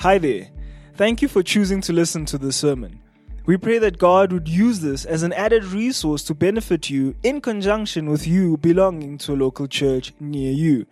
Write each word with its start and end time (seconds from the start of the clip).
Hi 0.00 0.16
there. 0.16 0.48
Thank 0.94 1.20
you 1.20 1.28
for 1.28 1.42
choosing 1.42 1.82
to 1.82 1.92
listen 1.92 2.24
to 2.24 2.38
this 2.38 2.56
sermon. 2.56 3.02
We 3.44 3.58
pray 3.58 3.76
that 3.80 3.98
God 3.98 4.32
would 4.32 4.48
use 4.48 4.80
this 4.80 5.04
as 5.04 5.22
an 5.22 5.34
added 5.34 5.62
resource 5.62 6.24
to 6.24 6.34
benefit 6.34 6.88
you 6.88 7.16
in 7.22 7.42
conjunction 7.42 8.08
with 8.08 8.26
you 8.26 8.56
belonging 8.56 9.18
to 9.18 9.34
a 9.34 9.36
local 9.36 9.66
church 9.66 10.14
near 10.18 10.52
you. 10.52 10.86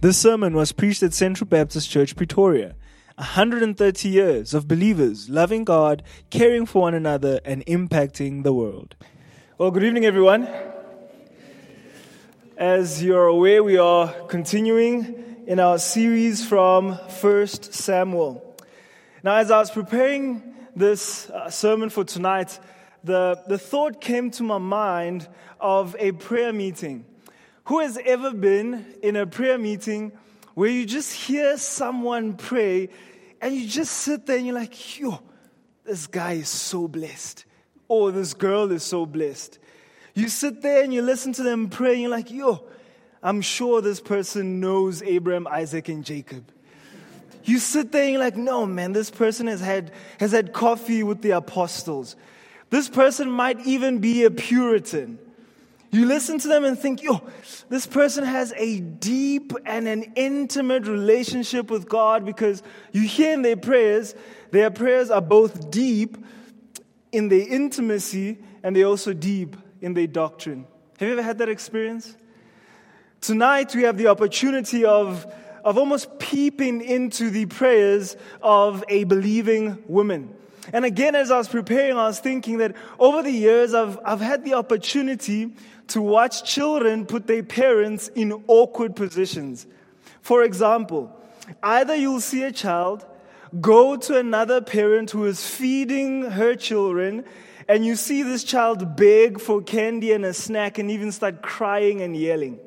This 0.00 0.18
sermon 0.18 0.54
was 0.54 0.72
preached 0.72 1.04
at 1.04 1.14
Central 1.14 1.46
Baptist 1.46 1.88
Church, 1.88 2.16
Pretoria. 2.16 2.74
130 3.18 4.08
years 4.08 4.52
of 4.52 4.66
believers 4.66 5.30
loving 5.30 5.62
God, 5.62 6.02
caring 6.30 6.66
for 6.66 6.82
one 6.82 6.94
another, 6.94 7.38
and 7.44 7.64
impacting 7.66 8.42
the 8.42 8.52
world. 8.52 8.96
Well, 9.58 9.70
good 9.70 9.84
evening, 9.84 10.06
everyone. 10.06 10.48
As 12.56 13.00
you're 13.00 13.28
aware, 13.28 13.62
we 13.62 13.78
are 13.78 14.08
continuing 14.26 15.29
in 15.46 15.58
our 15.58 15.78
series 15.78 16.44
from 16.44 16.92
1 16.92 17.46
Samuel. 17.46 18.56
Now, 19.22 19.36
as 19.36 19.50
I 19.50 19.58
was 19.58 19.70
preparing 19.70 20.54
this 20.76 21.28
uh, 21.30 21.50
sermon 21.50 21.90
for 21.90 22.04
tonight, 22.04 22.58
the, 23.04 23.42
the 23.48 23.58
thought 23.58 24.00
came 24.00 24.30
to 24.32 24.42
my 24.42 24.58
mind 24.58 25.28
of 25.60 25.96
a 25.98 26.12
prayer 26.12 26.52
meeting. 26.52 27.04
Who 27.64 27.80
has 27.80 27.98
ever 28.04 28.32
been 28.32 28.84
in 29.02 29.16
a 29.16 29.26
prayer 29.26 29.58
meeting 29.58 30.12
where 30.54 30.70
you 30.70 30.86
just 30.86 31.12
hear 31.12 31.56
someone 31.56 32.34
pray 32.34 32.88
and 33.40 33.54
you 33.54 33.66
just 33.66 33.92
sit 33.92 34.26
there 34.26 34.36
and 34.36 34.46
you're 34.46 34.54
like, 34.54 34.98
yo, 34.98 35.20
this 35.84 36.06
guy 36.06 36.32
is 36.32 36.48
so 36.48 36.88
blessed. 36.88 37.44
Or 37.88 38.12
this 38.12 38.34
girl 38.34 38.70
is 38.72 38.82
so 38.82 39.06
blessed. 39.06 39.58
You 40.14 40.28
sit 40.28 40.62
there 40.62 40.82
and 40.82 40.92
you 40.92 41.02
listen 41.02 41.32
to 41.34 41.42
them 41.42 41.70
pray 41.70 41.92
and 41.92 42.02
you're 42.02 42.10
like, 42.10 42.30
yo, 42.30 42.68
I'm 43.22 43.42
sure 43.42 43.80
this 43.82 44.00
person 44.00 44.60
knows 44.60 45.02
Abraham, 45.02 45.46
Isaac, 45.46 45.88
and 45.88 46.04
Jacob. 46.04 46.50
You 47.44 47.58
sit 47.58 47.92
there 47.92 48.02
and 48.02 48.12
you're 48.12 48.20
like, 48.20 48.36
no, 48.36 48.66
man, 48.66 48.92
this 48.92 49.10
person 49.10 49.46
has 49.46 49.60
had, 49.60 49.92
has 50.18 50.32
had 50.32 50.52
coffee 50.52 51.02
with 51.02 51.22
the 51.22 51.32
apostles. 51.32 52.16
This 52.70 52.88
person 52.88 53.30
might 53.30 53.60
even 53.66 53.98
be 53.98 54.24
a 54.24 54.30
Puritan. 54.30 55.18
You 55.90 56.06
listen 56.06 56.38
to 56.38 56.48
them 56.48 56.64
and 56.64 56.78
think, 56.78 57.02
yo, 57.02 57.20
this 57.68 57.86
person 57.86 58.24
has 58.24 58.52
a 58.56 58.78
deep 58.78 59.52
and 59.66 59.88
an 59.88 60.12
intimate 60.14 60.86
relationship 60.86 61.68
with 61.68 61.88
God 61.88 62.24
because 62.24 62.62
you 62.92 63.02
hear 63.02 63.32
in 63.32 63.42
their 63.42 63.56
prayers, 63.56 64.14
their 64.52 64.70
prayers 64.70 65.10
are 65.10 65.20
both 65.20 65.70
deep 65.70 66.16
in 67.10 67.28
their 67.28 67.46
intimacy 67.46 68.38
and 68.62 68.76
they're 68.76 68.86
also 68.86 69.12
deep 69.12 69.56
in 69.80 69.94
their 69.94 70.06
doctrine. 70.06 70.64
Have 71.00 71.08
you 71.08 71.14
ever 71.14 71.22
had 71.22 71.38
that 71.38 71.48
experience? 71.48 72.16
Tonight, 73.20 73.74
we 73.74 73.82
have 73.82 73.98
the 73.98 74.06
opportunity 74.06 74.86
of, 74.86 75.30
of 75.62 75.76
almost 75.76 76.18
peeping 76.18 76.80
into 76.80 77.28
the 77.28 77.44
prayers 77.44 78.16
of 78.40 78.82
a 78.88 79.04
believing 79.04 79.82
woman. 79.86 80.34
And 80.72 80.86
again, 80.86 81.14
as 81.14 81.30
I 81.30 81.36
was 81.36 81.48
preparing, 81.48 81.98
I 81.98 82.06
was 82.06 82.18
thinking 82.18 82.58
that 82.58 82.74
over 82.98 83.22
the 83.22 83.30
years, 83.30 83.74
I've, 83.74 83.98
I've 84.06 84.22
had 84.22 84.42
the 84.42 84.54
opportunity 84.54 85.52
to 85.88 86.00
watch 86.00 86.50
children 86.50 87.04
put 87.04 87.26
their 87.26 87.42
parents 87.42 88.08
in 88.08 88.42
awkward 88.46 88.96
positions. 88.96 89.66
For 90.22 90.42
example, 90.42 91.14
either 91.62 91.94
you'll 91.94 92.22
see 92.22 92.44
a 92.44 92.52
child 92.52 93.04
go 93.60 93.96
to 93.96 94.16
another 94.16 94.62
parent 94.62 95.10
who 95.10 95.26
is 95.26 95.46
feeding 95.46 96.22
her 96.22 96.54
children, 96.54 97.24
and 97.68 97.84
you 97.84 97.96
see 97.96 98.22
this 98.22 98.44
child 98.44 98.96
beg 98.96 99.40
for 99.40 99.60
candy 99.60 100.12
and 100.12 100.24
a 100.24 100.32
snack 100.32 100.78
and 100.78 100.90
even 100.90 101.12
start 101.12 101.42
crying 101.42 102.00
and 102.00 102.16
yelling. 102.16 102.58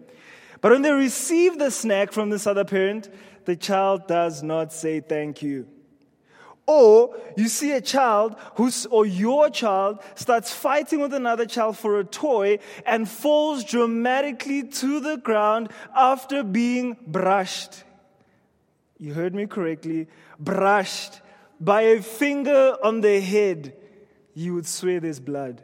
But 0.63 0.71
when 0.71 0.81
they 0.81 0.93
receive 0.93 1.59
the 1.59 1.69
snack 1.69 2.13
from 2.13 2.29
this 2.29 2.47
other 2.47 2.63
parent, 2.63 3.09
the 3.43 3.57
child 3.57 4.07
does 4.07 4.41
not 4.41 4.71
say 4.71 5.01
thank 5.01 5.41
you. 5.41 5.67
Or 6.65 7.17
you 7.35 7.49
see 7.49 7.73
a 7.73 7.81
child 7.81 8.37
who's, 8.55 8.85
or 8.85 9.05
your 9.05 9.49
child 9.49 9.99
starts 10.15 10.53
fighting 10.53 11.01
with 11.01 11.13
another 11.13 11.45
child 11.45 11.77
for 11.77 11.99
a 11.99 12.05
toy 12.05 12.59
and 12.85 13.09
falls 13.09 13.65
dramatically 13.65 14.63
to 14.63 15.01
the 15.01 15.17
ground 15.17 15.69
after 15.93 16.43
being 16.43 16.95
brushed. 17.05 17.83
You 18.97 19.13
heard 19.13 19.35
me 19.35 19.47
correctly. 19.47 20.07
Brushed 20.39 21.19
by 21.59 21.81
a 21.81 22.01
finger 22.01 22.77
on 22.81 23.01
the 23.01 23.19
head. 23.19 23.75
You 24.33 24.53
would 24.53 24.65
swear 24.65 25.01
there's 25.01 25.19
blood. 25.19 25.61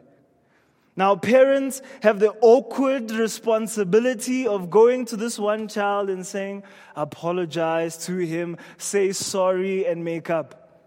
Now, 1.00 1.16
parents 1.16 1.80
have 2.02 2.20
the 2.20 2.34
awkward 2.42 3.10
responsibility 3.10 4.46
of 4.46 4.68
going 4.68 5.06
to 5.06 5.16
this 5.16 5.38
one 5.38 5.66
child 5.66 6.10
and 6.10 6.26
saying, 6.26 6.62
apologize 6.94 8.04
to 8.04 8.18
him, 8.18 8.58
say 8.76 9.12
sorry, 9.12 9.86
and 9.86 10.04
make 10.04 10.28
up. 10.28 10.84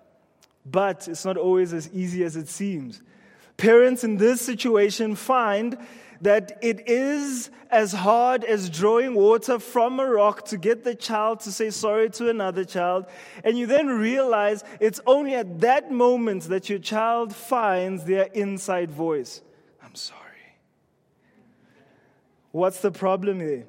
But 0.67 1.07
it's 1.07 1.25
not 1.25 1.35
always 1.35 1.73
as 1.73 1.89
easy 1.91 2.23
as 2.23 2.35
it 2.35 2.47
seems. 2.47 3.01
Parents 3.57 4.03
in 4.03 4.17
this 4.17 4.39
situation 4.39 5.15
find 5.15 5.79
that 6.21 6.59
it 6.61 6.87
is 6.87 7.49
as 7.71 7.91
hard 7.91 8.43
as 8.43 8.69
drawing 8.69 9.15
water 9.15 9.57
from 9.57 9.99
a 9.99 10.05
rock 10.05 10.45
to 10.49 10.57
get 10.57 10.83
the 10.83 10.93
child 10.93 11.39
to 11.39 11.51
say 11.51 11.71
sorry 11.71 12.11
to 12.11 12.29
another 12.29 12.65
child. 12.65 13.07
And 13.43 13.57
you 13.57 13.65
then 13.65 13.87
realize 13.87 14.63
it's 14.79 15.01
only 15.07 15.33
at 15.33 15.61
that 15.61 15.91
moment 15.91 16.43
that 16.49 16.69
your 16.69 16.77
child 16.77 17.33
finds 17.33 18.03
their 18.03 18.25
inside 18.25 18.91
voice. 18.91 19.41
I'm 19.93 19.97
sorry. 19.97 20.19
What's 22.49 22.79
the 22.79 22.89
problem 22.89 23.39
here? 23.39 23.67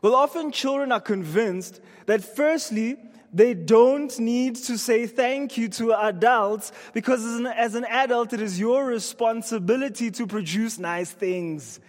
Well, 0.00 0.14
often 0.14 0.50
children 0.50 0.92
are 0.92 1.00
convinced 1.00 1.82
that, 2.06 2.24
firstly, 2.24 2.96
they 3.30 3.52
don't 3.52 4.18
need 4.18 4.56
to 4.56 4.78
say 4.78 5.06
thank 5.06 5.58
you 5.58 5.68
to 5.68 5.92
adults 5.92 6.72
because 6.94 7.22
as 7.22 7.36
an, 7.36 7.46
as 7.48 7.74
an, 7.74 7.84
adult, 7.84 8.32
it 8.32 8.40
is 8.40 8.58
your 8.58 8.86
responsibility 8.86 10.10
to 10.12 10.26
produce 10.26 10.78
nice 10.78 11.10
things. 11.10 11.80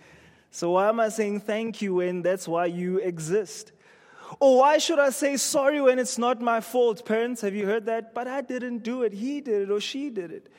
So, 0.51 0.71
why 0.71 0.89
am 0.89 0.99
I 0.99 1.07
saying 1.07 1.39
thank 1.39 1.81
you 1.81 1.95
when 1.95 2.21
that's 2.21 2.49
why 2.49 2.65
you 2.65 2.97
exist? 2.97 3.71
Or 4.41 4.57
why 4.57 4.77
should 4.77 4.99
I 4.99 5.11
say 5.11 5.37
sorry 5.37 5.79
when 5.79 5.99
it's 5.99 6.17
not 6.17 6.41
my 6.41 6.59
fault? 6.59 7.05
Parents, 7.05 7.39
have 7.39 7.55
you 7.55 7.65
heard 7.65 7.85
that? 7.85 8.13
But 8.13 8.27
I 8.27 8.41
didn't 8.41 8.79
do 8.79 9.03
it. 9.03 9.13
He 9.13 9.39
did 9.39 9.61
it 9.61 9.71
or 9.71 9.79
she 9.79 10.09
did 10.09 10.33
it. 10.33 10.51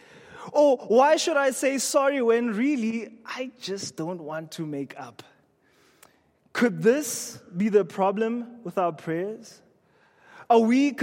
Or 0.53 0.77
why 0.77 1.17
should 1.17 1.37
I 1.37 1.51
say 1.51 1.79
sorry 1.79 2.23
when 2.23 2.55
really 2.55 3.19
I 3.25 3.51
just 3.61 3.97
don't 3.97 4.23
want 4.23 4.53
to 4.53 4.67
make 4.67 4.99
up? 4.99 5.23
Could 6.53 6.83
this 6.83 7.39
be 7.57 7.69
the 7.69 7.85
problem 7.85 8.63
with 8.65 8.79
our 8.79 8.93
prayers? 8.93 9.61
Are 10.49 10.61
we, 10.61 10.95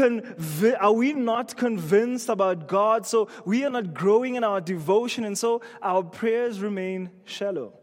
are 0.80 0.94
we 0.94 1.14
not 1.14 1.58
convinced 1.58 2.30
about 2.30 2.68
God? 2.68 3.06
So 3.06 3.28
we 3.46 3.66
are 3.66 3.70
not 3.70 3.94
growing 3.94 4.36
in 4.36 4.44
our 4.44 4.62
devotion, 4.62 5.26
and 5.26 5.38
so 5.38 5.62
our 5.82 6.02
prayers 6.02 6.62
remain 6.62 7.12
shallow. 7.26 7.74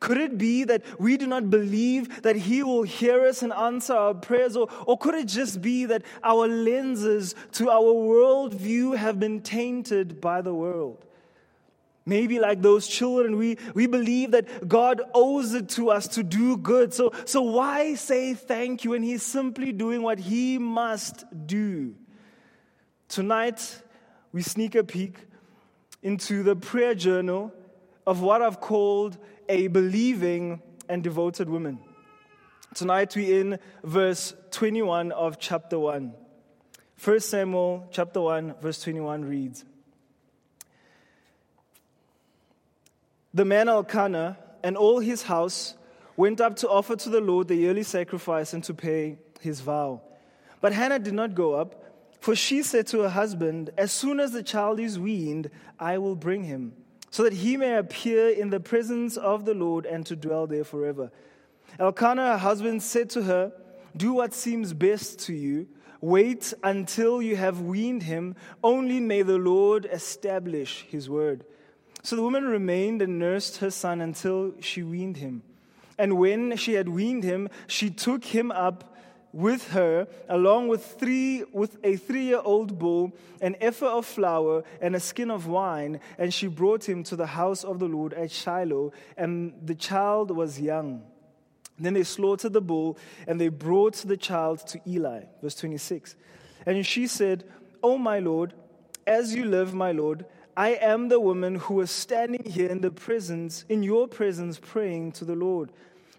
Could 0.00 0.18
it 0.18 0.38
be 0.38 0.64
that 0.64 0.82
we 0.98 1.16
do 1.16 1.26
not 1.26 1.50
believe 1.50 2.22
that 2.22 2.36
He 2.36 2.62
will 2.62 2.82
hear 2.82 3.26
us 3.26 3.42
and 3.42 3.52
answer 3.52 3.94
our 3.94 4.14
prayers? 4.14 4.56
Or, 4.56 4.68
or 4.86 4.98
could 4.98 5.14
it 5.14 5.28
just 5.28 5.60
be 5.60 5.86
that 5.86 6.02
our 6.22 6.48
lenses 6.48 7.34
to 7.52 7.70
our 7.70 7.92
worldview 7.94 8.96
have 8.96 9.18
been 9.18 9.40
tainted 9.40 10.20
by 10.20 10.42
the 10.42 10.54
world? 10.54 11.04
Maybe 12.08 12.38
like 12.38 12.62
those 12.62 12.88
children, 12.88 13.36
we, 13.36 13.58
we 13.74 13.86
believe 13.86 14.30
that 14.30 14.66
God 14.66 15.02
owes 15.12 15.52
it 15.52 15.68
to 15.70 15.90
us 15.90 16.08
to 16.08 16.22
do 16.22 16.56
good. 16.56 16.94
So, 16.94 17.12
so 17.26 17.42
why 17.42 17.96
say 17.96 18.32
thank 18.32 18.82
you 18.82 18.92
when 18.92 19.02
He's 19.02 19.22
simply 19.22 19.72
doing 19.72 20.00
what 20.00 20.18
He 20.18 20.56
must 20.56 21.24
do? 21.46 21.94
Tonight, 23.08 23.82
we 24.32 24.40
sneak 24.40 24.74
a 24.74 24.84
peek 24.84 25.18
into 26.02 26.42
the 26.42 26.56
prayer 26.56 26.94
journal 26.94 27.52
of 28.08 28.22
what 28.22 28.40
I've 28.40 28.58
called 28.58 29.18
a 29.50 29.66
believing 29.66 30.62
and 30.88 31.04
devoted 31.04 31.50
woman. 31.50 31.78
Tonight 32.74 33.14
we're 33.14 33.38
in 33.38 33.58
verse 33.84 34.32
21 34.50 35.12
of 35.12 35.38
chapter 35.38 35.78
1. 35.78 36.14
1 37.04 37.20
Samuel 37.20 37.86
chapter 37.90 38.22
1 38.22 38.54
verse 38.62 38.80
21 38.80 39.26
reads 39.26 39.62
The 43.34 43.44
man 43.44 43.68
Elkanah 43.68 44.38
and 44.64 44.78
all 44.78 45.00
his 45.00 45.24
house 45.24 45.74
went 46.16 46.40
up 46.40 46.56
to 46.56 46.68
offer 46.70 46.96
to 46.96 47.10
the 47.10 47.20
Lord 47.20 47.48
the 47.48 47.56
yearly 47.56 47.82
sacrifice 47.82 48.54
and 48.54 48.64
to 48.64 48.72
pay 48.72 49.18
his 49.42 49.60
vow. 49.60 50.00
But 50.62 50.72
Hannah 50.72 50.98
did 50.98 51.12
not 51.12 51.34
go 51.34 51.52
up, 51.52 51.84
for 52.20 52.34
she 52.34 52.62
said 52.62 52.86
to 52.86 53.00
her 53.00 53.10
husband, 53.10 53.68
As 53.76 53.92
soon 53.92 54.18
as 54.18 54.32
the 54.32 54.42
child 54.42 54.80
is 54.80 54.98
weaned, 54.98 55.50
I 55.78 55.98
will 55.98 56.16
bring 56.16 56.44
him 56.44 56.72
so 57.10 57.22
that 57.22 57.32
he 57.32 57.56
may 57.56 57.76
appear 57.76 58.28
in 58.28 58.50
the 58.50 58.60
presence 58.60 59.16
of 59.16 59.44
the 59.44 59.54
Lord 59.54 59.86
and 59.86 60.04
to 60.06 60.16
dwell 60.16 60.46
there 60.46 60.64
forever. 60.64 61.10
Elkanah, 61.78 62.32
her 62.32 62.38
husband, 62.38 62.82
said 62.82 63.10
to 63.10 63.22
her, 63.22 63.52
Do 63.96 64.12
what 64.12 64.34
seems 64.34 64.72
best 64.72 65.20
to 65.20 65.34
you. 65.34 65.68
Wait 66.00 66.54
until 66.62 67.20
you 67.20 67.36
have 67.36 67.60
weaned 67.60 68.04
him. 68.04 68.36
Only 68.62 69.00
may 69.00 69.22
the 69.22 69.38
Lord 69.38 69.88
establish 69.90 70.86
his 70.88 71.10
word. 71.10 71.44
So 72.02 72.14
the 72.14 72.22
woman 72.22 72.44
remained 72.44 73.02
and 73.02 73.18
nursed 73.18 73.58
her 73.58 73.70
son 73.70 74.00
until 74.00 74.54
she 74.60 74.82
weaned 74.82 75.16
him. 75.16 75.42
And 75.98 76.16
when 76.16 76.56
she 76.56 76.74
had 76.74 76.88
weaned 76.88 77.24
him, 77.24 77.48
she 77.66 77.90
took 77.90 78.24
him 78.24 78.52
up 78.52 78.96
with 79.32 79.68
her, 79.72 80.06
along 80.28 80.68
with 80.68 80.84
three 80.98 81.44
with 81.52 81.76
a 81.84 81.96
three-year-old 81.96 82.78
bull, 82.78 83.12
an 83.40 83.56
ephah 83.60 83.98
of 83.98 84.06
flour, 84.06 84.64
and 84.80 84.96
a 84.96 85.00
skin 85.00 85.30
of 85.30 85.46
wine, 85.46 86.00
and 86.18 86.32
she 86.32 86.46
brought 86.46 86.88
him 86.88 87.02
to 87.04 87.16
the 87.16 87.26
house 87.26 87.64
of 87.64 87.78
the 87.78 87.88
Lord 87.88 88.14
at 88.14 88.30
Shiloh, 88.30 88.92
and 89.16 89.52
the 89.62 89.74
child 89.74 90.30
was 90.30 90.60
young. 90.60 91.02
Then 91.78 91.94
they 91.94 92.04
slaughtered 92.04 92.52
the 92.52 92.60
bull, 92.60 92.98
and 93.26 93.40
they 93.40 93.48
brought 93.48 93.94
the 93.94 94.16
child 94.16 94.66
to 94.68 94.80
Eli. 94.86 95.24
Verse 95.42 95.54
26. 95.54 96.16
And 96.66 96.84
she 96.84 97.06
said, 97.06 97.44
O 97.82 97.98
my 97.98 98.18
Lord, 98.18 98.54
as 99.06 99.34
you 99.34 99.44
live, 99.44 99.74
my 99.74 99.92
Lord, 99.92 100.26
I 100.56 100.70
am 100.70 101.08
the 101.08 101.20
woman 101.20 101.54
who 101.54 101.74
was 101.74 101.90
standing 101.90 102.44
here 102.44 102.68
in 102.68 102.80
the 102.80 102.90
presence, 102.90 103.64
in 103.68 103.84
your 103.84 104.08
presence, 104.08 104.58
praying 104.60 105.12
to 105.12 105.24
the 105.24 105.36
Lord. 105.36 105.70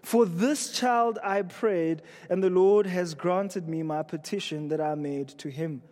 For 0.02 0.24
this 0.24 0.72
child 0.72 1.18
I 1.22 1.42
prayed, 1.42 2.02
and 2.28 2.42
the 2.42 2.50
Lord 2.50 2.86
has 2.86 3.14
granted 3.14 3.68
me 3.68 3.82
my 3.82 4.02
petition 4.02 4.68
that 4.68 4.80
I 4.80 4.94
made 4.94 5.28
to 5.38 5.50
him. 5.50 5.82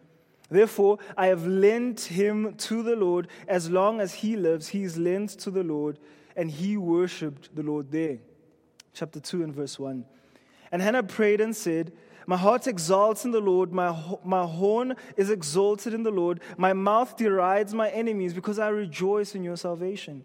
Therefore, 0.50 0.98
I 1.16 1.26
have 1.26 1.46
lent 1.46 2.00
him 2.00 2.54
to 2.54 2.82
the 2.82 2.96
Lord. 2.96 3.28
As 3.46 3.70
long 3.70 4.00
as 4.00 4.14
he 4.14 4.36
lives, 4.36 4.68
he 4.68 4.82
is 4.82 4.96
lent 4.96 5.30
to 5.40 5.50
the 5.50 5.62
Lord, 5.62 5.98
and 6.36 6.50
he 6.50 6.76
worshipped 6.76 7.54
the 7.54 7.62
Lord 7.62 7.90
there. 7.90 8.18
Chapter 8.94 9.20
2 9.20 9.42
and 9.42 9.54
verse 9.54 9.78
1. 9.78 10.04
And 10.72 10.82
Hannah 10.82 11.02
prayed 11.02 11.40
and 11.40 11.54
said, 11.54 11.92
My 12.26 12.36
heart 12.36 12.66
exalts 12.66 13.24
in 13.24 13.30
the 13.30 13.40
Lord, 13.40 13.72
my, 13.72 13.94
my 14.24 14.44
horn 14.44 14.96
is 15.16 15.30
exalted 15.30 15.92
in 15.92 16.02
the 16.02 16.10
Lord, 16.10 16.40
my 16.56 16.72
mouth 16.72 17.16
derides 17.16 17.74
my 17.74 17.90
enemies 17.90 18.32
because 18.32 18.58
I 18.58 18.68
rejoice 18.68 19.34
in 19.34 19.44
your 19.44 19.56
salvation. 19.56 20.24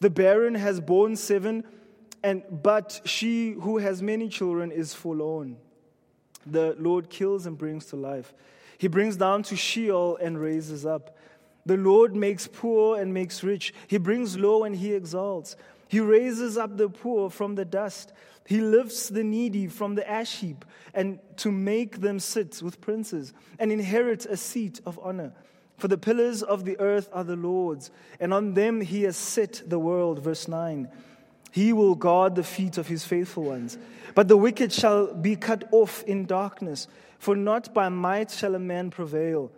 The 0.00 0.10
barren 0.10 0.54
has 0.54 0.80
borne 0.80 1.16
seven, 1.16 1.64
and 2.22 2.42
but 2.50 3.00
she 3.04 3.52
who 3.52 3.78
has 3.78 4.02
many 4.02 4.28
children 4.28 4.70
is 4.70 4.94
forlorn. 4.94 5.56
The 6.46 6.76
Lord 6.78 7.10
kills 7.10 7.46
and 7.46 7.56
brings 7.56 7.86
to 7.86 7.96
life. 7.96 8.34
He 8.78 8.88
brings 8.88 9.16
down 9.16 9.44
to 9.44 9.56
Sheol 9.56 10.16
and 10.16 10.40
raises 10.40 10.84
up. 10.84 11.16
The 11.66 11.76
Lord 11.76 12.14
makes 12.14 12.46
poor 12.46 12.98
and 12.98 13.14
makes 13.14 13.42
rich. 13.42 13.72
He 13.86 13.96
brings 13.96 14.36
low 14.36 14.64
and 14.64 14.76
he 14.76 14.92
exalts. 14.92 15.56
He 15.88 16.00
raises 16.00 16.58
up 16.58 16.76
the 16.76 16.88
poor 16.88 17.30
from 17.30 17.54
the 17.54 17.64
dust. 17.64 18.12
He 18.46 18.60
lifts 18.60 19.08
the 19.08 19.24
needy 19.24 19.68
from 19.68 19.94
the 19.94 20.08
ash 20.08 20.40
heap 20.40 20.64
and 20.92 21.18
to 21.38 21.50
make 21.50 22.00
them 22.00 22.18
sit 22.18 22.60
with 22.62 22.80
princes 22.80 23.32
and 23.58 23.72
inherit 23.72 24.26
a 24.26 24.36
seat 24.36 24.80
of 24.84 24.98
honor. 25.02 25.32
For 25.76 25.88
the 25.88 25.98
pillars 25.98 26.42
of 26.42 26.64
the 26.64 26.78
earth 26.78 27.08
are 27.12 27.24
the 27.24 27.36
Lord's, 27.36 27.90
and 28.20 28.32
on 28.32 28.54
them 28.54 28.80
he 28.80 29.02
has 29.02 29.16
set 29.16 29.62
the 29.66 29.78
world. 29.78 30.20
Verse 30.20 30.48
9. 30.48 30.88
He 31.50 31.72
will 31.72 31.94
guard 31.94 32.34
the 32.34 32.42
feet 32.42 32.78
of 32.78 32.88
his 32.88 33.04
faithful 33.04 33.44
ones. 33.44 33.78
But 34.14 34.28
the 34.28 34.36
wicked 34.36 34.72
shall 34.72 35.14
be 35.14 35.36
cut 35.36 35.68
off 35.72 36.02
in 36.04 36.26
darkness, 36.26 36.88
for 37.18 37.36
not 37.36 37.72
by 37.72 37.88
might 37.88 38.30
shall 38.30 38.54
a 38.54 38.58
man 38.58 38.90
prevail. 38.90 39.52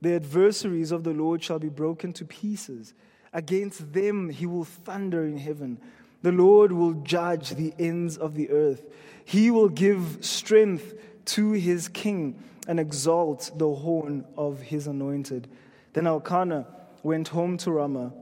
The 0.00 0.14
adversaries 0.14 0.92
of 0.92 1.04
the 1.04 1.12
Lord 1.12 1.42
shall 1.42 1.58
be 1.58 1.68
broken 1.68 2.12
to 2.14 2.24
pieces. 2.24 2.94
Against 3.32 3.92
them 3.92 4.30
he 4.30 4.46
will 4.46 4.64
thunder 4.64 5.24
in 5.24 5.38
heaven. 5.38 5.78
The 6.22 6.32
Lord 6.32 6.72
will 6.72 6.94
judge 6.94 7.50
the 7.50 7.72
ends 7.78 8.16
of 8.16 8.34
the 8.34 8.50
earth. 8.50 8.82
He 9.24 9.50
will 9.50 9.68
give 9.68 10.18
strength 10.20 10.94
to 11.26 11.52
his 11.52 11.88
king 11.88 12.42
and 12.68 12.78
exalt 12.78 13.50
the 13.56 13.74
horn 13.74 14.24
of 14.36 14.60
his 14.60 14.86
anointed. 14.86 15.48
Then 15.94 16.06
Elkanah 16.06 16.66
went 17.02 17.28
home 17.28 17.56
to 17.56 17.72
Ramah, 17.72 18.12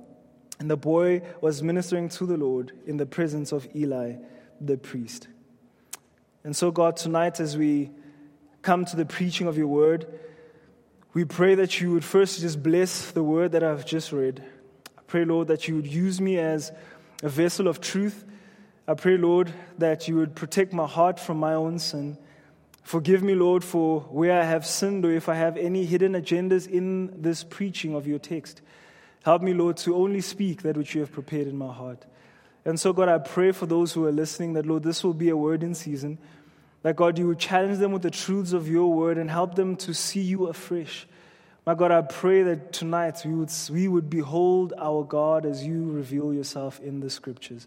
and 0.61 0.71
the 0.71 0.77
boy 0.77 1.21
was 1.43 1.63
ministering 1.63 2.09
to 2.11 2.25
the 2.25 2.37
Lord 2.37 2.73
in 2.87 2.97
the 2.97 3.05
presence 3.05 3.53
of 3.53 3.69
Eli 3.75 4.15
the 4.61 4.79
priest. 4.79 5.29
And 6.45 6.57
so, 6.57 6.71
God, 6.71 6.97
tonight 6.97 7.41
as 7.41 7.59
we 7.59 7.91
come 8.63 8.85
to 8.87 8.97
the 8.97 9.05
preaching 9.05 9.49
of 9.49 9.59
your 9.59 9.67
word, 9.67 10.07
we 11.13 11.25
pray 11.25 11.57
that 11.57 11.81
you 11.81 11.91
would 11.93 12.05
first 12.05 12.41
just 12.41 12.63
bless 12.63 13.11
the 13.11 13.23
word 13.23 13.53
that 13.53 13.65
I've 13.65 13.85
just 13.85 14.13
read. 14.13 14.45
I 14.97 15.03
pray, 15.07 15.25
Lord, 15.25 15.49
that 15.49 15.67
you 15.67 15.75
would 15.75 15.87
use 15.87 16.21
me 16.21 16.39
as 16.39 16.73
a 17.23 17.29
vessel 17.29 17.67
of 17.67 17.81
truth. 17.81 18.25
I 18.87 18.95
pray, 18.95 19.17
Lord, 19.17 19.53
that 19.79 20.07
you 20.07 20.17
would 20.17 20.37
protect 20.37 20.73
my 20.73 20.87
heart 20.87 21.19
from 21.19 21.39
my 21.39 21.55
own 21.55 21.81
sin. 21.81 22.17
Forgive 22.87 23.21
me, 23.21 23.35
Lord, 23.35 23.65
for 23.65 24.03
where 24.03 24.41
I 24.41 24.45
have 24.45 24.65
sinned 24.65 25.05
or 25.05 25.11
if 25.11 25.29
I 25.29 25.35
have 25.35 25.57
any 25.57 25.85
hidden 25.85 26.13
agendas 26.13 26.69
in 26.69 27.21
this 27.21 27.43
preaching 27.43 27.97
of 27.97 28.07
your 28.07 28.21
text. 28.21 28.63
Help 29.25 29.43
me, 29.43 29.55
Lord, 29.55 29.77
to 29.79 29.97
only 29.97 30.21
speak 30.21 30.63
that 30.63 30.77
which 30.77 30.95
you 30.95 31.01
have 31.01 31.11
prepared 31.11 31.49
in 31.49 31.57
my 31.59 31.73
heart. 31.73 32.07
And 32.65 32.79
so, 32.79 32.93
God, 32.93 33.09
I 33.09 33.19
pray 33.19 33.51
for 33.51 33.67
those 33.67 33.93
who 33.93 34.07
are 34.07 34.13
listening 34.13 34.53
that, 34.53 34.67
Lord, 34.67 34.85
this 34.85 35.03
will 35.03 35.15
be 35.15 35.31
a 35.31 35.37
word 35.37 35.65
in 35.65 35.75
season. 35.75 36.19
That, 36.83 36.95
God, 36.95 37.19
you 37.19 37.27
would 37.27 37.41
challenge 37.41 37.79
them 37.79 37.91
with 37.91 38.03
the 38.03 38.11
truths 38.13 38.53
of 38.53 38.69
your 38.69 38.95
word 38.95 39.19
and 39.19 39.29
help 39.29 39.57
them 39.57 39.75
to 39.79 39.93
see 39.93 40.23
you 40.23 40.47
afresh. 40.47 41.09
My 41.67 41.75
God, 41.75 41.91
I 41.91 42.03
pray 42.03 42.45
that 42.45 42.73
tonight 42.73 43.21
we 43.25 43.35
would, 43.35 43.51
we 43.69 43.89
would 43.89 44.09
behold 44.09 44.75
our 44.79 45.03
God 45.03 45.45
as 45.45 45.67
you 45.67 45.91
reveal 45.91 46.33
yourself 46.33 46.79
in 46.79 47.01
the 47.01 47.11
scriptures. 47.11 47.67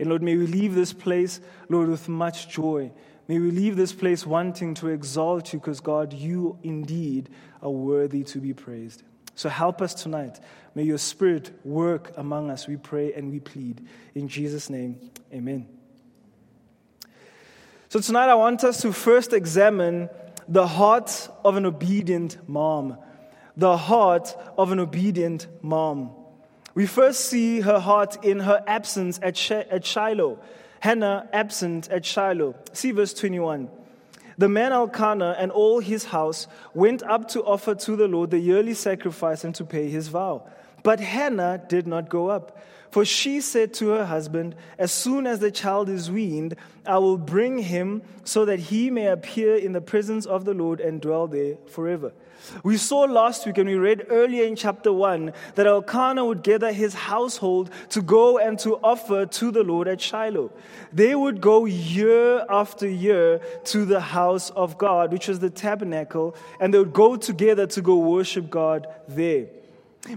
And 0.00 0.08
Lord, 0.08 0.24
may 0.24 0.36
we 0.36 0.48
leave 0.48 0.74
this 0.74 0.92
place, 0.92 1.40
Lord, 1.68 1.88
with 1.88 2.08
much 2.08 2.48
joy. 2.48 2.90
May 3.28 3.40
we 3.40 3.50
leave 3.50 3.76
this 3.76 3.92
place 3.92 4.24
wanting 4.24 4.74
to 4.74 4.88
exalt 4.88 5.52
you 5.52 5.58
because, 5.58 5.80
God, 5.80 6.12
you 6.12 6.58
indeed 6.62 7.28
are 7.60 7.70
worthy 7.70 8.22
to 8.24 8.38
be 8.38 8.54
praised. 8.54 9.02
So 9.34 9.48
help 9.48 9.82
us 9.82 9.94
tonight. 9.94 10.40
May 10.74 10.84
your 10.84 10.98
spirit 10.98 11.50
work 11.64 12.12
among 12.16 12.50
us, 12.50 12.68
we 12.68 12.76
pray 12.76 13.12
and 13.12 13.30
we 13.30 13.40
plead. 13.40 13.86
In 14.14 14.28
Jesus' 14.28 14.70
name, 14.70 15.10
amen. 15.32 15.68
So 17.88 18.00
tonight 18.00 18.28
I 18.28 18.34
want 18.34 18.64
us 18.64 18.82
to 18.82 18.92
first 18.92 19.32
examine 19.32 20.08
the 20.48 20.66
heart 20.66 21.28
of 21.44 21.56
an 21.56 21.66
obedient 21.66 22.48
mom. 22.48 22.98
The 23.56 23.76
heart 23.76 24.36
of 24.56 24.70
an 24.70 24.78
obedient 24.78 25.46
mom. 25.62 26.12
We 26.74 26.86
first 26.86 27.26
see 27.26 27.60
her 27.60 27.78
heart 27.78 28.24
in 28.24 28.40
her 28.40 28.62
absence 28.66 29.18
at 29.22 29.36
Shiloh. 29.36 30.38
Hannah 30.80 31.28
absent 31.32 31.88
at 31.88 32.04
Shiloh. 32.04 32.54
See 32.72 32.90
verse 32.90 33.14
21. 33.14 33.68
The 34.38 34.48
man 34.48 34.72
Elkanah 34.72 35.36
and 35.38 35.50
all 35.50 35.80
his 35.80 36.04
house 36.04 36.46
went 36.74 37.02
up 37.02 37.28
to 37.28 37.42
offer 37.42 37.74
to 37.74 37.96
the 37.96 38.06
Lord 38.06 38.30
the 38.30 38.38
yearly 38.38 38.74
sacrifice 38.74 39.44
and 39.44 39.54
to 39.54 39.64
pay 39.64 39.88
his 39.88 40.08
vow. 40.08 40.46
But 40.82 41.00
Hannah 41.00 41.62
did 41.68 41.86
not 41.86 42.08
go 42.08 42.28
up. 42.28 42.58
For 42.90 43.04
she 43.04 43.40
said 43.40 43.74
to 43.74 43.88
her 43.88 44.06
husband, 44.06 44.54
As 44.78 44.92
soon 44.92 45.26
as 45.26 45.38
the 45.38 45.50
child 45.50 45.88
is 45.88 46.10
weaned, 46.10 46.56
I 46.86 46.98
will 46.98 47.18
bring 47.18 47.58
him 47.58 48.02
so 48.24 48.44
that 48.44 48.58
he 48.58 48.90
may 48.90 49.06
appear 49.06 49.56
in 49.56 49.72
the 49.72 49.80
presence 49.80 50.26
of 50.26 50.44
the 50.44 50.54
Lord 50.54 50.80
and 50.80 51.00
dwell 51.00 51.26
there 51.26 51.56
forever. 51.66 52.12
We 52.62 52.76
saw 52.76 53.00
last 53.00 53.46
week 53.46 53.58
and 53.58 53.68
we 53.68 53.74
read 53.74 54.06
earlier 54.08 54.44
in 54.44 54.56
chapter 54.56 54.92
1 54.92 55.32
that 55.54 55.66
Elkanah 55.66 56.24
would 56.24 56.42
gather 56.42 56.72
his 56.72 56.94
household 56.94 57.70
to 57.90 58.02
go 58.02 58.38
and 58.38 58.58
to 58.60 58.76
offer 58.76 59.26
to 59.26 59.50
the 59.50 59.64
Lord 59.64 59.88
at 59.88 60.00
Shiloh. 60.00 60.52
They 60.92 61.14
would 61.14 61.40
go 61.40 61.64
year 61.64 62.44
after 62.48 62.88
year 62.88 63.40
to 63.64 63.84
the 63.84 64.00
house 64.00 64.50
of 64.50 64.78
God, 64.78 65.12
which 65.12 65.28
was 65.28 65.40
the 65.40 65.50
tabernacle, 65.50 66.36
and 66.60 66.72
they 66.72 66.78
would 66.78 66.92
go 66.92 67.16
together 67.16 67.66
to 67.68 67.82
go 67.82 67.96
worship 67.96 68.48
God 68.50 68.86
there. 69.08 69.46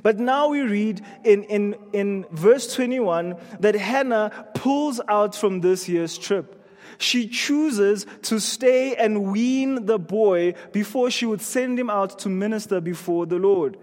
But 0.03 0.19
now 0.19 0.49
we 0.49 0.61
read 0.61 1.01
in, 1.23 1.43
in, 1.43 1.75
in 1.93 2.25
verse 2.31 2.73
21 2.73 3.35
that 3.59 3.75
Hannah 3.75 4.47
pulls 4.53 5.01
out 5.07 5.35
from 5.35 5.61
this 5.61 5.89
year's 5.89 6.17
trip 6.17 6.55
she 6.99 7.29
chooses 7.29 8.05
to 8.23 8.39
stay 8.39 8.93
and 8.95 9.31
wean 9.31 9.85
the 9.85 9.97
boy 9.97 10.53
before 10.73 11.09
she 11.09 11.25
would 11.25 11.41
send 11.41 11.79
him 11.79 11.89
out 11.89 12.19
to 12.19 12.29
minister 12.29 12.81
before 12.81 13.25
the 13.25 13.37
Lord. 13.37 13.77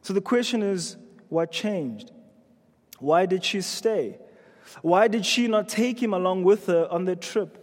So 0.00 0.14
the 0.14 0.22
question 0.22 0.62
is 0.62 0.96
what 1.28 1.52
changed? 1.52 2.10
Why 2.98 3.26
did 3.26 3.44
she 3.44 3.60
stay? 3.60 4.18
Why 4.80 5.08
did 5.08 5.26
she 5.26 5.46
not 5.46 5.68
take 5.68 6.02
him 6.02 6.14
along 6.14 6.44
with 6.44 6.66
her 6.66 6.88
on 6.90 7.04
the 7.04 7.16
trip? 7.16 7.58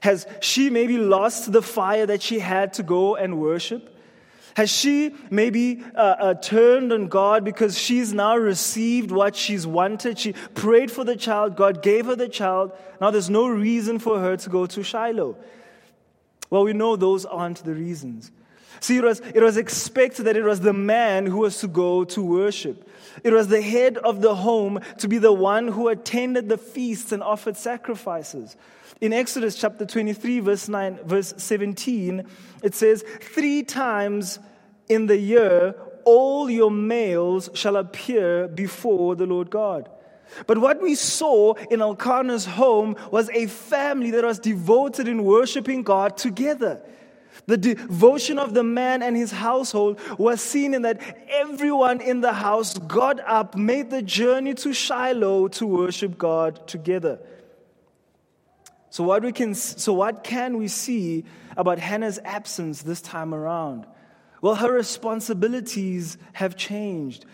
Has 0.00 0.26
she 0.40 0.70
maybe 0.70 0.96
lost 0.96 1.50
the 1.50 1.62
fire 1.62 2.06
that 2.06 2.22
she 2.22 2.38
had 2.38 2.74
to 2.74 2.84
go 2.84 3.16
and 3.16 3.40
worship? 3.40 3.97
Has 4.58 4.70
she 4.70 5.14
maybe 5.30 5.84
uh, 5.94 5.98
uh, 5.98 6.34
turned 6.34 6.92
on 6.92 7.06
God 7.06 7.44
because 7.44 7.78
she's 7.78 8.12
now 8.12 8.36
received 8.36 9.12
what 9.12 9.36
she's 9.36 9.68
wanted? 9.68 10.18
She 10.18 10.32
prayed 10.32 10.90
for 10.90 11.04
the 11.04 11.14
child, 11.14 11.54
God 11.54 11.80
gave 11.80 12.06
her 12.06 12.16
the 12.16 12.28
child. 12.28 12.72
Now 13.00 13.12
there's 13.12 13.30
no 13.30 13.46
reason 13.46 14.00
for 14.00 14.18
her 14.18 14.36
to 14.36 14.50
go 14.50 14.66
to 14.66 14.82
Shiloh. 14.82 15.36
Well, 16.50 16.64
we 16.64 16.72
know 16.72 16.96
those 16.96 17.24
aren't 17.24 17.62
the 17.62 17.72
reasons. 17.72 18.32
See, 18.80 18.96
it 18.96 19.04
was, 19.04 19.20
it 19.32 19.44
was 19.44 19.56
expected 19.56 20.24
that 20.24 20.36
it 20.36 20.42
was 20.42 20.58
the 20.58 20.72
man 20.72 21.26
who 21.26 21.38
was 21.38 21.60
to 21.60 21.68
go 21.68 22.02
to 22.06 22.20
worship. 22.20 22.90
It 23.22 23.32
was 23.32 23.46
the 23.46 23.62
head 23.62 23.96
of 23.96 24.22
the 24.22 24.34
home 24.34 24.80
to 24.98 25.06
be 25.06 25.18
the 25.18 25.32
one 25.32 25.68
who 25.68 25.86
attended 25.86 26.48
the 26.48 26.58
feasts 26.58 27.12
and 27.12 27.22
offered 27.22 27.56
sacrifices. 27.56 28.56
In 29.00 29.12
Exodus 29.12 29.54
chapter 29.54 29.86
23, 29.86 30.40
verse 30.40 30.68
9, 30.68 30.98
verse 31.04 31.32
17, 31.36 32.24
it 32.64 32.74
says, 32.74 33.04
Three 33.20 33.62
times 33.62 34.40
in 34.88 35.06
the 35.06 35.18
year 35.18 35.74
all 36.04 36.48
your 36.48 36.70
males 36.70 37.50
shall 37.52 37.76
appear 37.76 38.48
before 38.48 39.14
the 39.14 39.26
Lord 39.26 39.50
God. 39.50 39.90
But 40.46 40.58
what 40.58 40.80
we 40.80 40.94
saw 40.94 41.54
in 41.70 41.80
Elkanah's 41.80 42.46
home 42.46 42.96
was 43.10 43.28
a 43.30 43.46
family 43.46 44.10
that 44.12 44.24
was 44.24 44.38
devoted 44.38 45.08
in 45.08 45.24
worshiping 45.24 45.82
God 45.82 46.16
together. 46.16 46.80
The 47.46 47.56
devotion 47.56 48.38
of 48.38 48.54
the 48.54 48.62
man 48.62 49.02
and 49.02 49.16
his 49.16 49.30
household 49.30 50.00
was 50.18 50.40
seen 50.40 50.74
in 50.74 50.82
that 50.82 51.00
everyone 51.28 52.00
in 52.00 52.20
the 52.20 52.32
house 52.32 52.76
got 52.78 53.20
up, 53.20 53.56
made 53.56 53.90
the 53.90 54.02
journey 54.02 54.54
to 54.54 54.72
Shiloh 54.72 55.48
to 55.48 55.66
worship 55.66 56.18
God 56.18 56.66
together. 56.66 57.20
So 58.90 59.04
what, 59.04 59.22
we 59.22 59.32
can, 59.32 59.54
so 59.54 59.92
what 59.92 60.24
can 60.24 60.56
we 60.56 60.68
see 60.68 61.24
about 61.56 61.78
Hannah's 61.78 62.18
absence 62.24 62.82
this 62.82 63.00
time 63.00 63.34
around? 63.34 63.86
Well, 64.40 64.56
her 64.56 64.72
responsibilities 64.72 66.16
have 66.34 66.56
changed. 66.56 67.24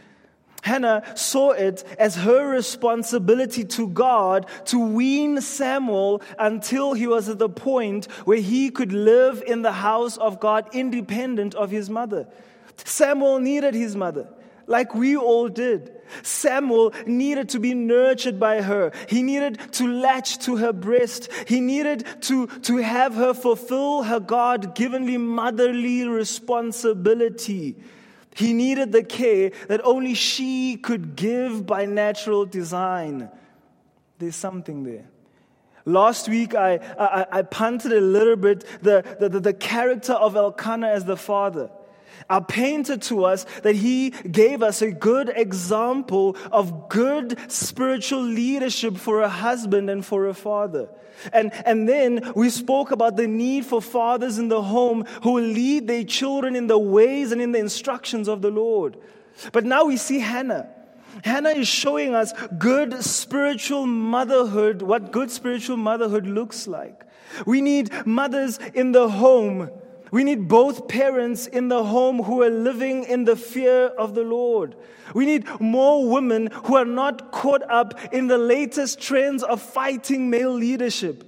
Hannah 0.63 1.03
saw 1.15 1.51
it 1.51 1.85
as 1.99 2.17
her 2.17 2.49
responsibility 2.49 3.65
to 3.65 3.87
God 3.89 4.47
to 4.67 4.79
wean 4.79 5.43
Samuel 5.43 6.23
until 6.39 6.95
he 6.95 7.07
was 7.07 7.29
at 7.29 7.39
the 7.39 7.51
point 7.51 8.07
where 8.25 8.39
he 8.39 8.71
could 8.71 8.91
live 8.91 9.43
in 9.47 9.61
the 9.61 9.73
house 9.73 10.17
of 10.17 10.41
God 10.41 10.67
independent 10.73 11.55
of 11.55 11.71
his 11.71 11.91
mother. 11.91 12.27
Samuel 12.83 13.41
needed 13.41 13.75
his 13.75 13.95
mother, 13.95 14.27
like 14.67 14.95
we 14.95 15.17
all 15.19 15.49
did. 15.49 15.94
Samuel 16.23 16.93
needed 17.07 17.49
to 17.51 17.59
be 17.59 17.75
nurtured 17.75 18.39
by 18.39 18.63
her. 18.63 18.93
He 19.09 19.23
needed 19.23 19.59
to 19.73 19.87
latch 19.87 20.39
to 20.47 20.57
her 20.57 20.73
breast. 20.73 21.31
He 21.47 21.61
needed 21.61 22.07
to, 22.23 22.47
to 22.47 22.77
have 22.79 23.15
her 23.15 23.35
fulfill 23.35 24.03
her 24.05 24.21
God 24.21 24.75
givenly 24.75 25.19
motherly 25.19 26.07
responsibility. 26.07 27.77
He 28.35 28.53
needed 28.53 28.93
the 28.93 29.05
care 29.05 29.53
that 29.69 29.85
only 29.85 30.15
she 30.15 30.77
could 30.77 31.17
give 31.17 31.67
by 31.67 31.87
natural 31.87 32.45
design. 32.45 33.31
There's 34.19 34.37
something 34.37 34.83
there. 34.83 35.07
Last 35.87 36.29
week, 36.29 36.55
I, 36.55 36.77
I, 36.99 37.27
I 37.31 37.43
punted 37.43 37.93
a 37.93 38.01
little 38.01 38.37
bit 38.37 38.65
the, 38.83 39.05
the, 39.21 39.29
the 39.29 39.53
character 39.53 40.15
of 40.15 40.35
Elkanah 40.35 40.89
as 40.89 41.05
the 41.05 41.17
father. 41.17 41.71
I 42.29 42.41
painted 42.41 43.03
to 43.03 43.25
us 43.25 43.45
that 43.63 43.77
he 43.77 44.11
gave 44.11 44.63
us 44.63 44.83
a 44.83 44.91
good 44.91 45.33
example 45.35 46.37
of 46.51 46.89
good 46.89 47.39
spiritual 47.51 48.23
leadership 48.23 48.97
for 48.97 49.23
a 49.23 49.29
husband 49.29 49.91
and 49.91 50.05
for 50.05 50.27
a 50.27 50.35
father. 50.35 50.89
And, 51.33 51.53
and 51.65 51.89
then 51.89 52.33
we 52.35 52.51
spoke 52.51 52.91
about 52.91 53.17
the 53.17 53.29
need 53.29 53.67
for 53.67 53.81
fathers 53.81 54.39
in 54.39 54.49
the 54.49 54.63
home 54.63 55.05
who 55.23 55.39
lead 55.39 55.87
their 55.87 56.05
children 56.05 56.57
in 56.57 56.67
the 56.67 56.79
ways 56.79 57.33
and 57.33 57.41
in 57.41 57.53
the 57.53 57.59
instructions 57.59 58.29
of 58.29 58.43
the 58.43 58.51
Lord. 58.51 58.97
But 59.53 59.65
now 59.65 59.85
we 59.87 59.97
see 59.97 60.19
Hannah. 60.19 60.69
Hannah 61.23 61.51
is 61.51 61.69
showing 61.69 62.15
us 62.15 62.33
good 62.59 63.05
spiritual 63.05 63.87
motherhood, 63.87 64.83
what 64.83 65.13
good 65.13 65.31
spiritual 65.31 65.77
motherhood 65.77 66.27
looks 66.27 66.67
like. 66.67 67.05
We 67.47 67.61
need 67.61 67.91
mothers 68.07 68.59
in 68.75 68.93
the 68.93 69.09
home 69.09 69.71
we 70.15 70.23
need 70.23 70.47
both 70.47 70.87
parents 70.87 71.49
in 71.49 71.67
the 71.67 71.83
home 71.83 72.23
who 72.23 72.41
are 72.45 72.49
living 72.49 73.03
in 73.03 73.25
the 73.25 73.35
fear 73.35 73.87
of 73.87 74.15
the 74.15 74.23
Lord. 74.23 74.77
We 75.13 75.27
need 75.27 75.45
more 75.59 76.09
women 76.09 76.51
who 76.53 76.77
are 76.77 76.85
not 76.85 77.33
caught 77.33 77.69
up 77.69 78.15
in 78.15 78.29
the 78.29 78.39
latest 78.39 79.01
trends 79.01 79.43
of 79.43 79.61
fighting 79.61 80.31
male 80.31 80.53
leadership. 80.53 81.25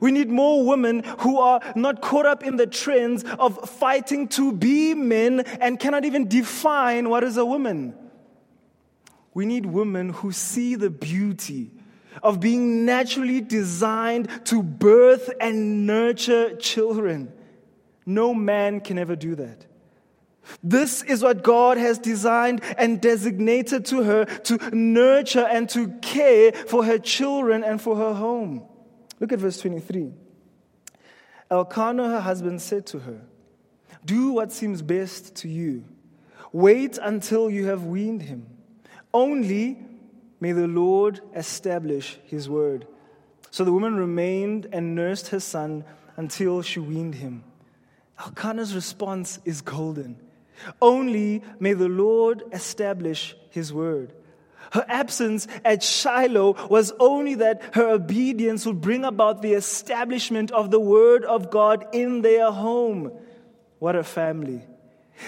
We 0.00 0.12
need 0.12 0.28
more 0.28 0.64
women 0.64 1.02
who 1.18 1.40
are 1.40 1.60
not 1.74 2.00
caught 2.00 2.26
up 2.26 2.44
in 2.44 2.54
the 2.54 2.68
trends 2.68 3.24
of 3.40 3.68
fighting 3.68 4.28
to 4.28 4.52
be 4.52 4.94
men 4.94 5.40
and 5.40 5.80
cannot 5.80 6.04
even 6.04 6.28
define 6.28 7.08
what 7.08 7.24
is 7.24 7.38
a 7.38 7.44
woman. 7.44 7.92
We 9.34 9.46
need 9.46 9.66
women 9.66 10.10
who 10.10 10.30
see 10.30 10.76
the 10.76 10.90
beauty 10.90 11.72
of 12.22 12.38
being 12.38 12.84
naturally 12.84 13.40
designed 13.40 14.28
to 14.44 14.62
birth 14.62 15.28
and 15.40 15.88
nurture 15.88 16.54
children. 16.54 17.32
No 18.08 18.32
man 18.32 18.80
can 18.80 18.98
ever 18.98 19.14
do 19.14 19.34
that. 19.34 19.66
This 20.62 21.02
is 21.02 21.22
what 21.22 21.42
God 21.42 21.76
has 21.76 21.98
designed 21.98 22.62
and 22.78 23.02
designated 23.02 23.84
to 23.86 24.02
her 24.02 24.24
to 24.24 24.56
nurture 24.74 25.44
and 25.44 25.68
to 25.68 25.88
care 26.00 26.52
for 26.52 26.86
her 26.86 26.98
children 26.98 27.62
and 27.62 27.78
for 27.78 27.96
her 27.96 28.14
home. 28.14 28.66
Look 29.20 29.30
at 29.30 29.40
verse 29.40 29.58
23. 29.58 30.14
Elkanah, 31.50 32.08
her 32.08 32.20
husband, 32.22 32.62
said 32.62 32.86
to 32.86 33.00
her, 33.00 33.20
Do 34.06 34.32
what 34.32 34.52
seems 34.52 34.80
best 34.80 35.34
to 35.36 35.48
you. 35.48 35.84
Wait 36.50 36.96
until 36.96 37.50
you 37.50 37.66
have 37.66 37.84
weaned 37.84 38.22
him. 38.22 38.46
Only 39.12 39.76
may 40.40 40.52
the 40.52 40.66
Lord 40.66 41.20
establish 41.36 42.18
his 42.24 42.48
word. 42.48 42.86
So 43.50 43.64
the 43.64 43.72
woman 43.72 43.96
remained 43.96 44.66
and 44.72 44.94
nursed 44.94 45.28
her 45.28 45.40
son 45.40 45.84
until 46.16 46.62
she 46.62 46.80
weaned 46.80 47.16
him. 47.16 47.44
Elkanah's 48.18 48.74
response 48.74 49.38
is 49.44 49.60
golden. 49.60 50.16
Only 50.82 51.42
may 51.60 51.72
the 51.72 51.88
Lord 51.88 52.42
establish 52.52 53.36
his 53.50 53.72
word. 53.72 54.12
Her 54.72 54.84
absence 54.88 55.46
at 55.64 55.82
Shiloh 55.82 56.68
was 56.68 56.92
only 57.00 57.36
that 57.36 57.74
her 57.74 57.88
obedience 57.88 58.66
would 58.66 58.80
bring 58.80 59.04
about 59.04 59.40
the 59.40 59.54
establishment 59.54 60.50
of 60.50 60.70
the 60.70 60.80
word 60.80 61.24
of 61.24 61.50
God 61.50 61.86
in 61.92 62.22
their 62.22 62.50
home. 62.50 63.12
What 63.78 63.96
a 63.96 64.04
family. 64.04 64.62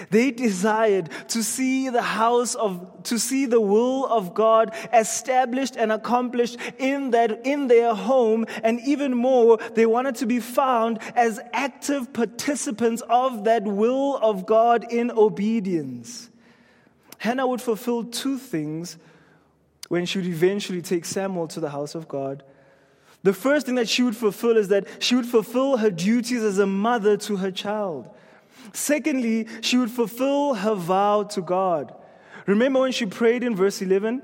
They 0.09 0.31
desired 0.31 1.09
to 1.29 1.43
see 1.43 1.89
the 1.89 2.01
house 2.01 2.55
of, 2.55 3.03
to 3.03 3.17
see 3.17 3.45
the 3.45 3.61
will 3.61 4.05
of 4.05 4.33
God 4.33 4.73
established 4.93 5.75
and 5.75 5.91
accomplished 5.91 6.57
in 6.77 7.11
that, 7.11 7.45
in 7.45 7.67
their 7.67 7.93
home. 7.93 8.45
And 8.63 8.79
even 8.81 9.15
more, 9.15 9.57
they 9.75 9.85
wanted 9.85 10.15
to 10.15 10.25
be 10.25 10.39
found 10.39 10.99
as 11.15 11.39
active 11.53 12.13
participants 12.13 13.01
of 13.09 13.45
that 13.45 13.63
will 13.63 14.17
of 14.17 14.45
God 14.45 14.91
in 14.91 15.11
obedience. 15.11 16.29
Hannah 17.17 17.47
would 17.47 17.61
fulfill 17.61 18.03
two 18.03 18.37
things 18.37 18.97
when 19.89 20.05
she 20.05 20.17
would 20.19 20.27
eventually 20.27 20.81
take 20.81 21.05
Samuel 21.05 21.47
to 21.49 21.59
the 21.59 21.69
house 21.69 21.95
of 21.95 22.07
God. 22.07 22.43
The 23.23 23.33
first 23.33 23.65
thing 23.65 23.75
that 23.75 23.87
she 23.87 24.01
would 24.01 24.15
fulfill 24.15 24.57
is 24.57 24.69
that 24.69 24.87
she 24.99 25.15
would 25.15 25.25
fulfill 25.25 25.77
her 25.77 25.91
duties 25.91 26.43
as 26.43 26.57
a 26.57 26.65
mother 26.65 27.17
to 27.17 27.37
her 27.37 27.51
child. 27.51 28.09
Secondly, 28.73 29.47
she 29.61 29.77
would 29.77 29.91
fulfill 29.91 30.55
her 30.55 30.75
vow 30.75 31.23
to 31.23 31.41
God. 31.41 31.93
Remember 32.45 32.81
when 32.81 32.91
she 32.91 33.05
prayed 33.05 33.43
in 33.43 33.55
verse 33.55 33.81
11? 33.81 34.21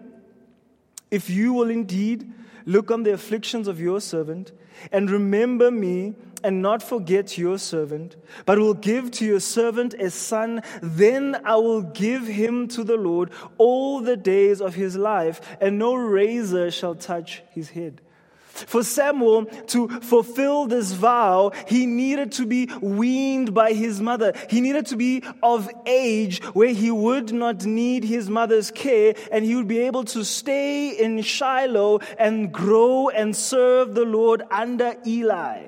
If 1.11 1.29
you 1.29 1.53
will 1.53 1.69
indeed 1.69 2.31
look 2.65 2.91
on 2.91 3.03
the 3.03 3.13
afflictions 3.13 3.67
of 3.67 3.79
your 3.79 4.01
servant 4.01 4.51
and 4.91 5.09
remember 5.09 5.71
me 5.71 6.15
and 6.43 6.61
not 6.61 6.83
forget 6.83 7.37
your 7.37 7.57
servant, 7.57 8.15
but 8.45 8.59
will 8.59 8.73
give 8.73 9.09
to 9.11 9.25
your 9.25 9.39
servant 9.39 9.93
a 9.95 10.09
son, 10.11 10.61
then 10.81 11.41
I 11.43 11.55
will 11.55 11.81
give 11.81 12.27
him 12.27 12.67
to 12.69 12.83
the 12.83 12.97
Lord 12.97 13.31
all 13.57 14.01
the 14.01 14.17
days 14.17 14.61
of 14.61 14.75
his 14.75 14.95
life, 14.95 15.57
and 15.59 15.79
no 15.79 15.95
razor 15.95 16.69
shall 16.69 16.93
touch 16.95 17.41
his 17.49 17.69
head. 17.69 18.01
For 18.65 18.83
Samuel 18.83 19.45
to 19.45 19.87
fulfill 19.87 20.65
this 20.65 20.91
vow, 20.91 21.51
he 21.67 21.85
needed 21.85 22.31
to 22.33 22.45
be 22.45 22.69
weaned 22.81 23.53
by 23.53 23.73
his 23.73 24.01
mother. 24.01 24.33
He 24.49 24.61
needed 24.61 24.87
to 24.87 24.95
be 24.95 25.23
of 25.43 25.69
age 25.85 26.43
where 26.53 26.73
he 26.73 26.89
would 26.89 27.31
not 27.31 27.65
need 27.65 28.03
his 28.03 28.29
mother's 28.29 28.71
care 28.71 29.13
and 29.31 29.45
he 29.45 29.55
would 29.55 29.67
be 29.67 29.79
able 29.79 30.03
to 30.05 30.25
stay 30.25 30.89
in 30.89 31.21
Shiloh 31.21 31.99
and 32.17 32.51
grow 32.51 33.09
and 33.09 33.35
serve 33.35 33.93
the 33.93 34.05
Lord 34.05 34.41
under 34.49 34.95
Eli. 35.05 35.67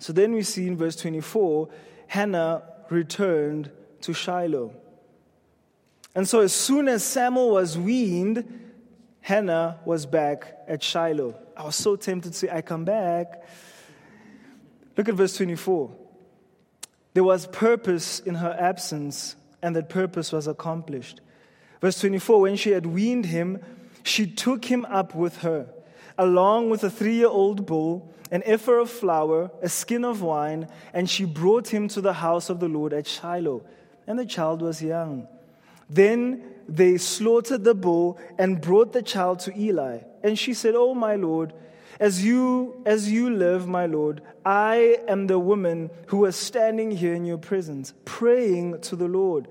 So 0.00 0.12
then 0.12 0.32
we 0.32 0.42
see 0.42 0.66
in 0.66 0.76
verse 0.76 0.96
24, 0.96 1.68
Hannah 2.08 2.62
returned 2.90 3.70
to 4.02 4.12
Shiloh. 4.12 4.74
And 6.14 6.28
so 6.28 6.40
as 6.40 6.52
soon 6.52 6.88
as 6.88 7.02
Samuel 7.02 7.50
was 7.50 7.78
weaned, 7.78 8.63
Hannah 9.24 9.80
was 9.86 10.04
back 10.04 10.54
at 10.68 10.82
Shiloh. 10.82 11.34
I 11.56 11.64
was 11.64 11.76
so 11.76 11.96
tempted 11.96 12.34
to 12.34 12.38
say, 12.38 12.50
I 12.52 12.60
come 12.60 12.84
back. 12.84 13.42
Look 14.98 15.08
at 15.08 15.14
verse 15.14 15.34
24. 15.38 15.90
There 17.14 17.24
was 17.24 17.46
purpose 17.46 18.20
in 18.20 18.34
her 18.34 18.54
absence, 18.60 19.34
and 19.62 19.74
that 19.76 19.88
purpose 19.88 20.30
was 20.30 20.46
accomplished. 20.46 21.22
Verse 21.80 21.98
24 22.00 22.42
When 22.42 22.56
she 22.56 22.72
had 22.72 22.84
weaned 22.84 23.24
him, 23.24 23.60
she 24.02 24.26
took 24.26 24.66
him 24.66 24.84
up 24.90 25.14
with 25.14 25.38
her 25.38 25.68
along 26.18 26.68
with 26.68 26.84
a 26.84 26.90
three 26.90 27.14
year 27.14 27.28
old 27.28 27.64
bull, 27.64 28.12
an 28.30 28.42
ephah 28.44 28.82
of 28.82 28.90
flour, 28.90 29.50
a 29.62 29.70
skin 29.70 30.04
of 30.04 30.20
wine, 30.20 30.68
and 30.92 31.08
she 31.08 31.24
brought 31.24 31.68
him 31.68 31.88
to 31.88 32.02
the 32.02 32.12
house 32.12 32.50
of 32.50 32.60
the 32.60 32.68
Lord 32.68 32.92
at 32.92 33.06
Shiloh. 33.06 33.64
And 34.06 34.18
the 34.18 34.26
child 34.26 34.60
was 34.60 34.82
young. 34.82 35.28
Then 35.88 36.42
they 36.68 36.96
slaughtered 36.96 37.64
the 37.64 37.74
bull 37.74 38.18
and 38.38 38.60
brought 38.60 38.92
the 38.92 39.02
child 39.02 39.40
to 39.40 39.58
Eli. 39.58 39.98
And 40.22 40.38
she 40.38 40.54
said, 40.54 40.74
Oh, 40.74 40.94
my 40.94 41.16
Lord, 41.16 41.52
as 42.00 42.24
you, 42.24 42.82
as 42.86 43.10
you 43.10 43.30
live, 43.30 43.68
my 43.68 43.86
Lord, 43.86 44.22
I 44.44 44.98
am 45.06 45.26
the 45.26 45.38
woman 45.38 45.90
who 46.06 46.18
was 46.18 46.36
standing 46.36 46.90
here 46.90 47.14
in 47.14 47.24
your 47.24 47.38
presence, 47.38 47.94
praying 48.04 48.80
to 48.82 48.96
the 48.96 49.08
Lord. 49.08 49.48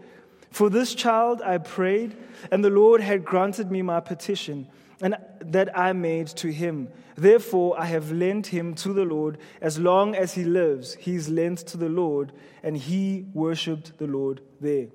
For 0.51 0.69
this 0.69 0.93
child 0.93 1.41
I 1.41 1.57
prayed, 1.57 2.15
and 2.51 2.63
the 2.63 2.69
Lord 2.69 3.01
had 3.01 3.25
granted 3.25 3.71
me 3.71 3.81
my 3.81 3.99
petition, 4.01 4.67
and 5.01 5.17
that 5.39 5.77
I 5.77 5.93
made 5.93 6.27
to 6.27 6.51
him. 6.51 6.89
Therefore 7.15 7.79
I 7.79 7.85
have 7.85 8.11
lent 8.11 8.47
him 8.47 8.75
to 8.75 8.93
the 8.93 9.05
Lord. 9.05 9.37
As 9.61 9.79
long 9.79 10.15
as 10.15 10.33
he 10.33 10.43
lives, 10.43 10.95
he 10.95 11.15
is 11.15 11.29
lent 11.29 11.59
to 11.67 11.77
the 11.77 11.89
Lord, 11.89 12.33
and 12.61 12.77
he 12.77 13.25
worshipped 13.33 13.97
the 13.97 14.07
Lord 14.07 14.41
there. 14.59 14.87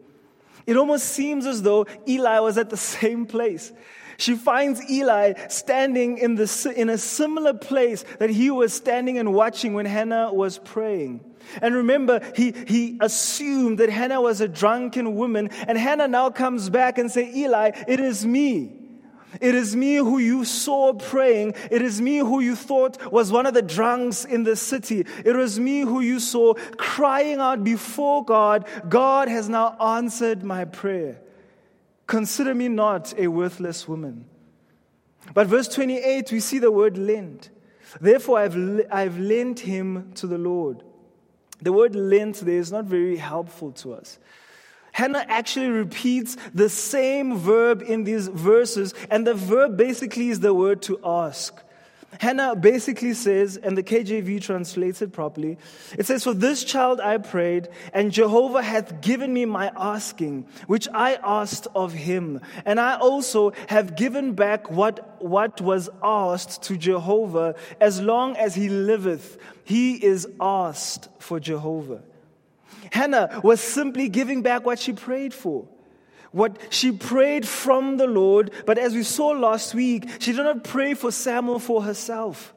It 0.68 0.76
almost 0.76 1.06
seems 1.06 1.46
as 1.46 1.62
though 1.62 1.86
Eli 2.06 2.40
was 2.40 2.58
at 2.58 2.68
the 2.68 2.76
same 2.76 3.24
place. 3.24 3.72
She 4.18 4.34
finds 4.34 4.82
Eli 4.90 5.32
standing 5.48 6.18
in, 6.18 6.34
the, 6.34 6.74
in 6.76 6.90
a 6.90 6.98
similar 6.98 7.54
place 7.54 8.04
that 8.18 8.28
he 8.28 8.50
was 8.50 8.74
standing 8.74 9.16
and 9.16 9.32
watching 9.32 9.72
when 9.72 9.86
Hannah 9.86 10.30
was 10.30 10.58
praying. 10.58 11.24
And 11.62 11.74
remember, 11.74 12.20
he, 12.36 12.52
he 12.66 12.98
assumed 13.00 13.78
that 13.78 13.88
Hannah 13.88 14.20
was 14.20 14.42
a 14.42 14.48
drunken 14.48 15.14
woman, 15.14 15.48
and 15.66 15.78
Hannah 15.78 16.06
now 16.06 16.28
comes 16.28 16.68
back 16.68 16.98
and 16.98 17.10
say, 17.10 17.32
Eli, 17.34 17.70
it 17.88 17.98
is 17.98 18.26
me. 18.26 18.87
It 19.40 19.54
is 19.54 19.76
me 19.76 19.96
who 19.96 20.18
you 20.18 20.44
saw 20.44 20.94
praying. 20.94 21.54
It 21.70 21.82
is 21.82 22.00
me 22.00 22.18
who 22.18 22.40
you 22.40 22.56
thought 22.56 23.12
was 23.12 23.30
one 23.30 23.46
of 23.46 23.54
the 23.54 23.62
drunks 23.62 24.24
in 24.24 24.44
the 24.44 24.56
city. 24.56 25.04
It 25.24 25.36
was 25.36 25.60
me 25.60 25.80
who 25.80 26.00
you 26.00 26.18
saw 26.18 26.54
crying 26.76 27.38
out 27.38 27.62
before 27.62 28.24
God. 28.24 28.66
God 28.88 29.28
has 29.28 29.48
now 29.48 29.76
answered 29.78 30.42
my 30.42 30.64
prayer. 30.64 31.20
Consider 32.06 32.54
me 32.54 32.68
not 32.68 33.12
a 33.18 33.28
worthless 33.28 33.86
woman. 33.86 34.24
But 35.34 35.46
verse 35.46 35.68
28, 35.68 36.32
we 36.32 36.40
see 36.40 36.58
the 36.58 36.72
word 36.72 36.96
lent. 36.96 37.50
Therefore, 38.00 38.38
I've, 38.38 38.56
I've 38.90 39.18
lent 39.18 39.60
him 39.60 40.12
to 40.14 40.26
the 40.26 40.38
Lord. 40.38 40.82
The 41.60 41.72
word 41.72 41.94
lent 41.94 42.36
there 42.36 42.58
is 42.58 42.72
not 42.72 42.86
very 42.86 43.16
helpful 43.16 43.72
to 43.72 43.92
us. 43.92 44.18
Hannah 44.98 45.24
actually 45.28 45.68
repeats 45.68 46.36
the 46.52 46.68
same 46.68 47.38
verb 47.38 47.84
in 47.86 48.02
these 48.02 48.26
verses, 48.26 48.94
and 49.08 49.24
the 49.24 49.32
verb 49.32 49.76
basically 49.76 50.28
is 50.28 50.40
the 50.40 50.52
word 50.52 50.82
to 50.82 50.98
ask. 51.04 51.54
Hannah 52.18 52.56
basically 52.56 53.14
says, 53.14 53.56
and 53.56 53.78
the 53.78 53.84
KJV 53.84 54.42
translates 54.42 55.00
it 55.00 55.12
properly, 55.12 55.56
it 55.96 56.06
says, 56.06 56.24
For 56.24 56.34
this 56.34 56.64
child 56.64 57.00
I 57.00 57.18
prayed, 57.18 57.68
and 57.92 58.10
Jehovah 58.10 58.60
hath 58.60 59.00
given 59.00 59.32
me 59.32 59.44
my 59.44 59.70
asking, 59.76 60.48
which 60.66 60.88
I 60.92 61.14
asked 61.22 61.68
of 61.76 61.92
him. 61.92 62.40
And 62.64 62.80
I 62.80 62.96
also 62.96 63.52
have 63.68 63.94
given 63.94 64.32
back 64.32 64.68
what, 64.68 65.22
what 65.22 65.60
was 65.60 65.88
asked 66.02 66.62
to 66.62 66.76
Jehovah. 66.76 67.54
As 67.80 68.00
long 68.00 68.36
as 68.36 68.56
he 68.56 68.68
liveth, 68.68 69.38
he 69.62 69.94
is 69.94 70.26
asked 70.40 71.08
for 71.20 71.38
Jehovah. 71.38 72.02
Hannah 72.92 73.40
was 73.42 73.60
simply 73.60 74.08
giving 74.08 74.42
back 74.42 74.64
what 74.64 74.78
she 74.78 74.92
prayed 74.92 75.34
for 75.34 75.66
what 76.32 76.58
she 76.70 76.92
prayed 76.92 77.46
from 77.46 77.96
the 77.96 78.06
Lord, 78.06 78.50
but 78.66 78.78
as 78.78 78.94
we 78.94 79.02
saw 79.02 79.28
last 79.28 79.74
week, 79.74 80.08
she 80.18 80.32
did 80.32 80.42
not 80.42 80.64
pray 80.64 80.94
for 80.94 81.10
Samuel 81.10 81.58
for 81.58 81.82
herself. 81.82 82.54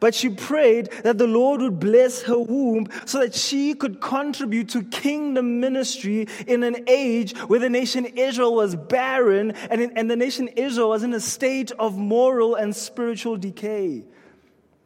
But 0.00 0.14
she 0.14 0.30
prayed 0.30 0.90
that 1.02 1.18
the 1.18 1.26
Lord 1.26 1.60
would 1.60 1.78
bless 1.78 2.22
her 2.22 2.38
womb 2.38 2.88
so 3.04 3.18
that 3.18 3.34
she 3.34 3.74
could 3.74 4.00
contribute 4.00 4.70
to 4.70 4.82
kingdom 4.82 5.60
ministry 5.60 6.26
in 6.46 6.62
an 6.62 6.84
age 6.86 7.36
where 7.38 7.60
the 7.60 7.68
nation 7.68 8.06
Israel 8.06 8.54
was 8.54 8.76
barren 8.76 9.50
and, 9.50 9.82
in, 9.82 9.96
and 9.98 10.10
the 10.10 10.16
nation 10.16 10.48
Israel 10.48 10.88
was 10.90 11.02
in 11.02 11.12
a 11.12 11.20
state 11.20 11.70
of 11.72 11.98
moral 11.98 12.54
and 12.54 12.74
spiritual 12.74 13.36
decay. 13.36 14.04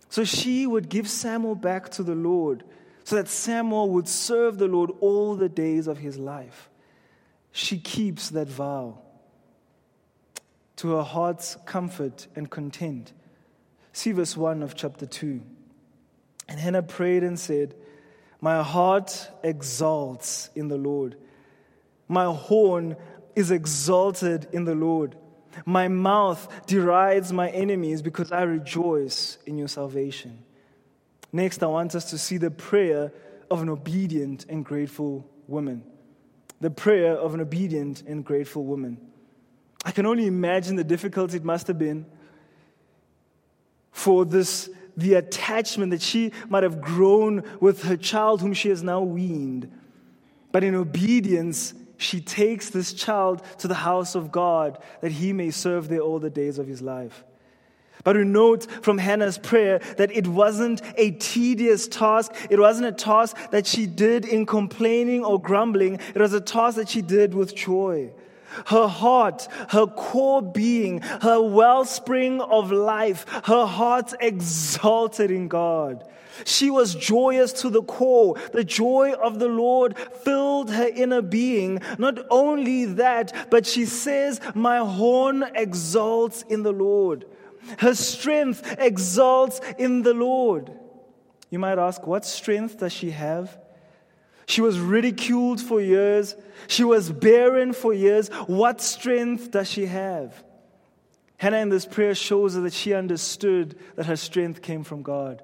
So 0.09 0.25
she 0.25 0.67
would 0.67 0.89
give 0.89 1.09
Samuel 1.09 1.55
back 1.55 1.91
to 1.91 2.03
the 2.03 2.17
Lord 2.17 2.65
so 3.09 3.17
that 3.17 3.27
Samuel 3.27 3.89
would 3.89 4.07
serve 4.07 4.59
the 4.59 4.69
Lord 4.69 4.91
all 5.01 5.35
the 5.35 5.49
days 5.49 5.87
of 5.87 5.97
his 5.97 6.19
life 6.19 6.69
she 7.53 7.79
keeps 7.79 8.29
that 8.29 8.49
vow 8.49 8.99
to 10.77 10.91
her 10.91 11.03
heart's 11.03 11.57
comfort 11.65 12.27
and 12.37 12.51
content. 12.51 13.15
See 13.95 14.13
verse 14.13 14.37
1 14.37 14.63
of 14.63 14.75
chapter 14.75 15.07
2. 15.07 15.41
And 16.51 16.61
Hannah 16.61 16.83
prayed 16.83 17.23
and 17.23 17.41
said, 17.41 17.75
My 18.43 18.63
heart 18.63 19.31
exalts 19.43 20.51
in 20.55 20.69
the 20.69 20.77
Lord. 20.77 21.17
My 22.09 22.27
horn 22.27 22.95
is 23.35 23.51
exalted 23.51 24.49
in 24.53 24.67
the 24.67 24.75
Lord. 24.75 25.17
My 25.65 25.89
mouth 25.89 26.47
derides 26.67 27.33
my 27.33 27.49
enemies 27.49 28.03
because 28.03 28.33
I 28.33 28.43
rejoice 28.43 29.39
in 29.47 29.57
your 29.57 29.69
salvation. 29.69 30.45
Next, 31.33 31.63
I 31.63 31.67
want 31.67 31.95
us 31.95 32.11
to 32.11 32.19
see 32.19 32.39
the 32.39 32.51
prayer 32.51 33.13
of 33.51 33.63
an 33.63 33.69
obedient 33.69 34.47
and 34.49 34.65
grateful 34.65 35.29
woman 35.47 35.85
the 36.61 36.71
prayer 36.71 37.13
of 37.13 37.35
an 37.35 37.41
obedient 37.41 38.03
and 38.03 38.25
grateful 38.25 38.65
woman. 38.65 38.99
I 39.85 39.91
can 39.91 40.07
only 40.07 40.27
imagine 40.27 40.77
the 40.77 40.85
difficulty 40.85 41.37
it 41.37 41.45
must 41.45 41.67
have 41.69 41.79
been 41.79 42.07
for 43.93 44.25
this 44.25 44.69
the 44.97 45.15
attachment 45.15 45.93
that 45.93 46.03
she 46.03 46.33
might 46.49 46.65
have 46.65 46.81
grown 46.81 47.45
with 47.61 47.85
her 47.85 47.97
child 47.97 48.41
whom 48.41 48.53
she 48.53 48.69
has 48.69 48.83
now 48.83 49.01
weaned. 49.01 49.71
But 50.51 50.65
in 50.65 50.75
obedience, 50.75 51.73
she 51.99 52.21
takes 52.21 52.71
this 52.71 52.93
child 52.93 53.45
to 53.59 53.69
the 53.69 53.75
house 53.75 54.17
of 54.17 54.33
God 54.33 54.83
that 55.01 55.13
he 55.13 55.33
may 55.33 55.53
serve 55.53 55.89
there 55.89 56.01
all 56.01 56.19
the 56.19 56.31
days 56.31 56.59
of 56.59 56.67
his 56.67 56.83
life. 56.83 57.23
But 58.05 58.17
we 58.17 58.25
note 58.25 58.67
from 58.83 58.99
Hannah's 58.99 59.39
prayer 59.39 59.81
that 59.97 60.11
it 60.13 60.27
wasn't 60.27 60.83
a 60.97 61.13
tedious 61.13 61.89
task. 61.89 62.33
It 62.51 62.59
wasn't 62.59 62.87
a 62.89 62.93
task 62.93 63.37
that 63.51 63.67
she 63.67 63.87
did 63.87 64.25
in 64.25 64.47
complaining 64.47 65.25
or 65.25 65.41
grumbling. 65.41 65.95
It 66.15 66.21
was 66.21 66.33
a 66.33 66.41
task 66.41 66.77
that 66.77 66.89
she 66.89 67.03
did 67.03 67.35
with 67.35 67.55
joy. 67.55 68.13
Her 68.67 68.89
heart, 68.89 69.47
her 69.71 69.87
core 69.87 70.43
being, 70.43 71.01
her 71.01 71.41
wellspring 71.41 72.41
of 72.41 72.73
life, 72.73 73.27
her 73.45 73.67
heart 73.67 74.15
exalted 74.21 75.31
in 75.31 75.49
God. 75.49 76.05
She 76.45 76.71
was 76.71 76.95
joyous 76.95 77.53
to 77.55 77.71
the 77.71 77.83
core. 77.83 78.37
The 78.53 78.65
joy 78.65 79.13
of 79.13 79.39
the 79.39 79.49
Lord 79.49 79.99
filled 79.99 80.71
her 80.71 80.89
inner 80.89 81.23
being. 81.23 81.81
Not 81.99 82.19
only 82.31 82.85
that, 82.85 83.51
but 83.51 83.67
she 83.67 83.85
says, 83.85 84.41
My 84.55 84.79
horn 84.79 85.45
exalts 85.55 86.45
in 86.49 86.63
the 86.63 86.73
Lord. 86.73 87.27
Her 87.79 87.95
strength 87.95 88.77
exalts 88.79 89.61
in 89.79 90.03
the 90.03 90.15
Lord. 90.15 90.73
You 91.51 91.59
might 91.59 91.79
ask, 91.79 92.07
what 92.07 92.25
strength 92.25 92.79
does 92.79 92.93
she 92.93 93.11
have? 93.11 93.59
She 94.47 94.61
was 94.61 94.81
ridiculed 94.81 95.61
for 95.61 95.81
years. 95.81 96.35
She 96.69 96.85
was 96.85 97.11
barren 97.11 97.73
for 97.73 97.93
years. 97.93 98.29
What 98.47 98.81
strength 98.81 99.51
does 99.51 99.71
she 99.71 99.87
have? 99.87 100.43
Hannah 101.37 101.59
in 101.59 101.69
this 101.69 101.87
prayer 101.87 102.15
shows 102.15 102.57
us 102.57 102.63
that 102.63 102.73
she 102.73 102.95
understood 102.95 103.79
that 103.97 104.07
her 104.07 104.17
strength 104.17 104.63
came 104.63 104.85
from 104.85 105.03
God. 105.03 105.43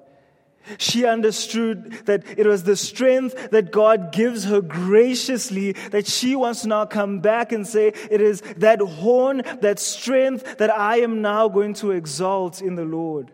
She 0.77 1.05
understood 1.05 1.91
that 2.05 2.23
it 2.37 2.45
was 2.45 2.63
the 2.63 2.75
strength 2.75 3.51
that 3.51 3.71
God 3.71 4.11
gives 4.11 4.45
her 4.45 4.61
graciously 4.61 5.73
that 5.91 6.07
she 6.07 6.35
wants 6.35 6.61
to 6.61 6.67
now 6.67 6.85
come 6.85 7.19
back 7.19 7.51
and 7.51 7.67
say, 7.67 7.87
It 8.09 8.21
is 8.21 8.41
that 8.57 8.79
horn, 8.79 9.43
that 9.61 9.79
strength 9.79 10.57
that 10.57 10.75
I 10.75 10.97
am 10.97 11.21
now 11.21 11.47
going 11.47 11.73
to 11.75 11.91
exalt 11.91 12.61
in 12.61 12.75
the 12.75 12.85
Lord. 12.85 13.31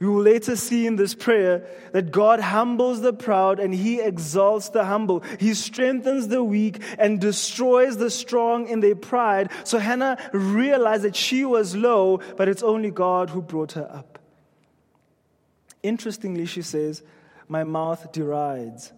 We 0.00 0.08
will 0.08 0.22
later 0.22 0.56
see 0.56 0.86
in 0.86 0.96
this 0.96 1.14
prayer 1.14 1.66
that 1.92 2.10
God 2.10 2.40
humbles 2.40 3.00
the 3.00 3.12
proud 3.12 3.60
and 3.60 3.72
he 3.72 4.00
exalts 4.00 4.68
the 4.70 4.84
humble. 4.84 5.22
He 5.38 5.54
strengthens 5.54 6.28
the 6.28 6.42
weak 6.42 6.82
and 6.98 7.20
destroys 7.20 7.96
the 7.96 8.10
strong 8.10 8.68
in 8.68 8.80
their 8.80 8.96
pride. 8.96 9.50
So 9.62 9.78
Hannah 9.78 10.18
realized 10.32 11.04
that 11.04 11.16
she 11.16 11.44
was 11.44 11.76
low, 11.76 12.20
but 12.36 12.48
it's 12.48 12.62
only 12.62 12.90
God 12.90 13.30
who 13.30 13.40
brought 13.40 13.72
her 13.72 13.88
up. 13.90 14.13
Interestingly, 15.84 16.46
she 16.46 16.62
says, 16.62 17.02
My 17.46 17.62
mouth 17.62 18.10
derides. 18.10 18.92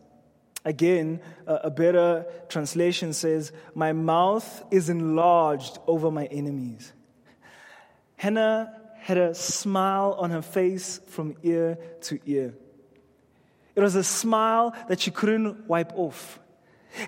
Again, 0.64 1.20
a 1.46 1.68
better 1.68 2.26
translation 2.48 3.12
says, 3.12 3.52
My 3.74 3.92
mouth 3.92 4.64
is 4.70 4.88
enlarged 4.88 5.78
over 5.88 6.12
my 6.12 6.26
enemies. 6.26 6.92
Hannah 8.16 8.72
had 9.00 9.18
a 9.18 9.34
smile 9.34 10.16
on 10.18 10.30
her 10.30 10.42
face 10.42 11.00
from 11.08 11.36
ear 11.42 11.76
to 12.02 12.20
ear. 12.24 12.54
It 13.74 13.80
was 13.80 13.96
a 13.96 14.04
smile 14.04 14.72
that 14.88 15.00
she 15.00 15.10
couldn't 15.10 15.68
wipe 15.68 15.92
off. 15.96 16.38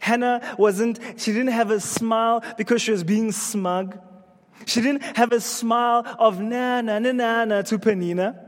Hannah 0.01 0.57
wasn't, 0.59 0.99
she 1.17 1.33
didn't 1.33 1.53
have 1.53 1.71
a 1.71 1.81
smile 1.81 2.43
because 2.57 2.83
she 2.83 2.91
was 2.91 3.05
being 3.05 3.31
smug. 3.31 3.99
She 4.67 4.81
didn't 4.81 5.03
have 5.17 5.31
a 5.31 5.41
smile 5.41 6.05
of 6.19 6.41
na 6.41 6.81
na 6.81 6.99
na 6.99 7.45
na 7.45 7.62
to 7.62 7.79
Penina. 7.79 8.48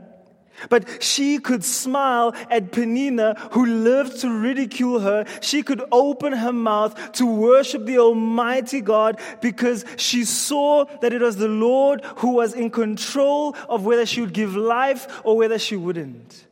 But 0.69 1.01
she 1.01 1.39
could 1.39 1.63
smile 1.63 2.33
at 2.49 2.71
Penina, 2.71 3.37
who 3.51 3.65
lived 3.65 4.21
to 4.21 4.29
ridicule 4.29 4.99
her. 4.99 5.25
She 5.41 5.63
could 5.63 5.81
open 5.91 6.33
her 6.33 6.53
mouth 6.53 7.13
to 7.13 7.25
worship 7.25 7.85
the 7.85 7.99
Almighty 7.99 8.81
God 8.81 9.19
because 9.41 9.85
she 9.97 10.23
saw 10.23 10.85
that 11.01 11.13
it 11.13 11.21
was 11.21 11.37
the 11.37 11.47
Lord 11.47 12.03
who 12.17 12.31
was 12.31 12.53
in 12.53 12.69
control 12.69 13.55
of 13.69 13.85
whether 13.85 14.05
she 14.05 14.21
would 14.21 14.33
give 14.33 14.55
life 14.55 15.21
or 15.23 15.37
whether 15.37 15.57
she 15.57 15.75
wouldn't. 15.75 16.47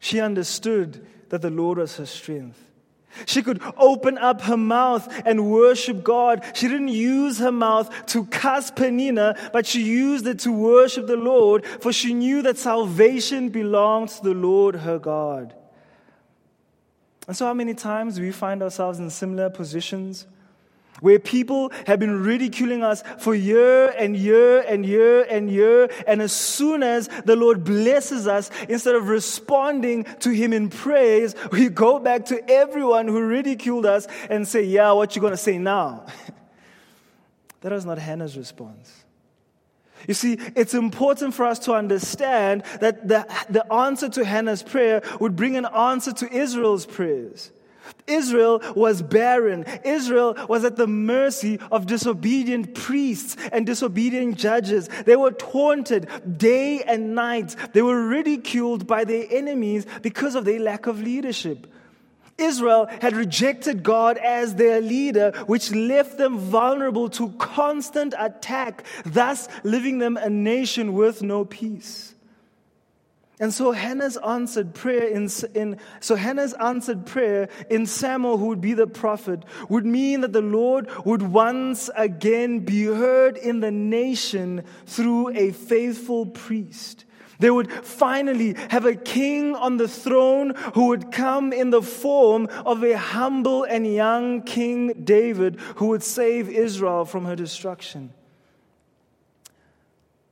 She 0.00 0.20
understood 0.20 1.06
that 1.28 1.42
the 1.42 1.50
Lord 1.50 1.78
was 1.78 1.96
her 1.96 2.06
strength. 2.06 2.67
She 3.26 3.42
could 3.42 3.62
open 3.76 4.18
up 4.18 4.42
her 4.42 4.56
mouth 4.56 5.22
and 5.24 5.50
worship 5.50 6.04
God. 6.04 6.44
She 6.54 6.68
didn't 6.68 6.88
use 6.88 7.38
her 7.38 7.52
mouth 7.52 8.06
to 8.06 8.24
cuss 8.26 8.70
Penina, 8.70 9.50
but 9.52 9.66
she 9.66 9.82
used 9.82 10.26
it 10.26 10.38
to 10.40 10.52
worship 10.52 11.06
the 11.06 11.16
Lord, 11.16 11.64
for 11.66 11.92
she 11.92 12.14
knew 12.14 12.42
that 12.42 12.58
salvation 12.58 13.48
belongs 13.48 14.16
to 14.16 14.24
the 14.24 14.34
Lord 14.34 14.76
her 14.76 14.98
God. 14.98 15.54
And 17.26 17.36
so, 17.36 17.46
how 17.46 17.54
many 17.54 17.74
times 17.74 18.16
do 18.16 18.22
we 18.22 18.32
find 18.32 18.62
ourselves 18.62 18.98
in 18.98 19.10
similar 19.10 19.50
positions? 19.50 20.26
Where 21.00 21.18
people 21.18 21.70
have 21.86 21.98
been 21.98 22.22
ridiculing 22.22 22.82
us 22.82 23.02
for 23.18 23.34
year 23.34 23.88
and 23.90 24.16
year 24.16 24.60
and 24.60 24.84
year 24.84 25.22
and 25.22 25.50
year. 25.50 25.88
And 26.06 26.22
as 26.22 26.32
soon 26.32 26.82
as 26.82 27.08
the 27.24 27.36
Lord 27.36 27.64
blesses 27.64 28.26
us, 28.26 28.50
instead 28.68 28.94
of 28.94 29.08
responding 29.08 30.04
to 30.20 30.30
Him 30.30 30.52
in 30.52 30.70
praise, 30.70 31.34
we 31.52 31.68
go 31.68 31.98
back 31.98 32.26
to 32.26 32.50
everyone 32.50 33.08
who 33.08 33.20
ridiculed 33.20 33.86
us 33.86 34.06
and 34.28 34.46
say, 34.46 34.62
Yeah, 34.62 34.92
what 34.92 35.14
you 35.16 35.22
to 35.28 35.36
say 35.36 35.58
now? 35.58 36.06
that 37.60 37.72
was 37.72 37.84
not 37.84 37.98
Hannah's 37.98 38.36
response. 38.36 39.04
You 40.06 40.14
see, 40.14 40.38
it's 40.54 40.74
important 40.74 41.34
for 41.34 41.44
us 41.44 41.58
to 41.60 41.74
understand 41.74 42.62
that 42.80 43.08
the, 43.08 43.26
the 43.48 43.70
answer 43.72 44.08
to 44.10 44.24
Hannah's 44.24 44.62
prayer 44.62 45.02
would 45.20 45.34
bring 45.34 45.56
an 45.56 45.66
answer 45.66 46.12
to 46.12 46.32
Israel's 46.32 46.86
prayers. 46.86 47.50
Israel 48.08 48.62
was 48.74 49.02
barren. 49.02 49.64
Israel 49.84 50.34
was 50.48 50.64
at 50.64 50.76
the 50.76 50.86
mercy 50.86 51.58
of 51.70 51.86
disobedient 51.86 52.74
priests 52.74 53.36
and 53.52 53.66
disobedient 53.66 54.36
judges. 54.36 54.88
They 55.04 55.16
were 55.16 55.32
taunted 55.32 56.08
day 56.38 56.82
and 56.82 57.14
night. 57.14 57.54
They 57.72 57.82
were 57.82 58.08
ridiculed 58.08 58.86
by 58.86 59.04
their 59.04 59.26
enemies 59.30 59.86
because 60.02 60.34
of 60.34 60.44
their 60.44 60.60
lack 60.60 60.86
of 60.86 61.00
leadership. 61.00 61.66
Israel 62.38 62.86
had 63.00 63.16
rejected 63.16 63.82
God 63.82 64.16
as 64.16 64.54
their 64.54 64.80
leader, 64.80 65.32
which 65.46 65.72
left 65.72 66.18
them 66.18 66.38
vulnerable 66.38 67.08
to 67.10 67.30
constant 67.30 68.14
attack, 68.16 68.84
thus 69.04 69.48
leaving 69.64 69.98
them 69.98 70.16
a 70.16 70.30
nation 70.30 70.92
with 70.92 71.20
no 71.20 71.44
peace. 71.44 72.14
And 73.40 73.54
so 73.54 73.70
Hannah's 73.70 74.16
answered 74.16 74.74
prayer 74.74 75.06
in, 75.06 75.28
in, 75.54 75.78
so 76.00 76.16
Hannah's 76.16 76.54
answered 76.54 77.06
prayer 77.06 77.48
in 77.70 77.86
Samuel, 77.86 78.36
who 78.36 78.46
would 78.46 78.60
be 78.60 78.74
the 78.74 78.88
prophet, 78.88 79.44
would 79.68 79.86
mean 79.86 80.22
that 80.22 80.32
the 80.32 80.42
Lord 80.42 80.88
would 81.04 81.22
once 81.22 81.88
again 81.96 82.60
be 82.60 82.84
heard 82.84 83.36
in 83.36 83.60
the 83.60 83.70
nation 83.70 84.64
through 84.86 85.30
a 85.36 85.52
faithful 85.52 86.26
priest. 86.26 87.04
They 87.38 87.50
would 87.50 87.70
finally 87.70 88.56
have 88.70 88.84
a 88.84 88.96
king 88.96 89.54
on 89.54 89.76
the 89.76 89.86
throne 89.86 90.54
who 90.74 90.88
would 90.88 91.12
come 91.12 91.52
in 91.52 91.70
the 91.70 91.82
form 91.82 92.48
of 92.66 92.82
a 92.82 92.98
humble 92.98 93.62
and 93.62 93.86
young 93.86 94.42
King 94.42 95.04
David 95.04 95.60
who 95.76 95.86
would 95.88 96.02
save 96.02 96.48
Israel 96.48 97.04
from 97.04 97.24
her 97.26 97.36
destruction. 97.36 98.12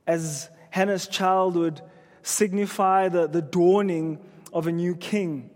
As 0.05 0.49
Hannah's 0.69 1.07
child 1.07 1.55
would 1.55 1.81
signify 2.27 3.09
the, 3.09 3.27
the 3.27 3.41
dawning 3.41 4.19
of 4.53 4.67
a 4.67 4.71
new 4.71 4.95
king. 4.95 5.49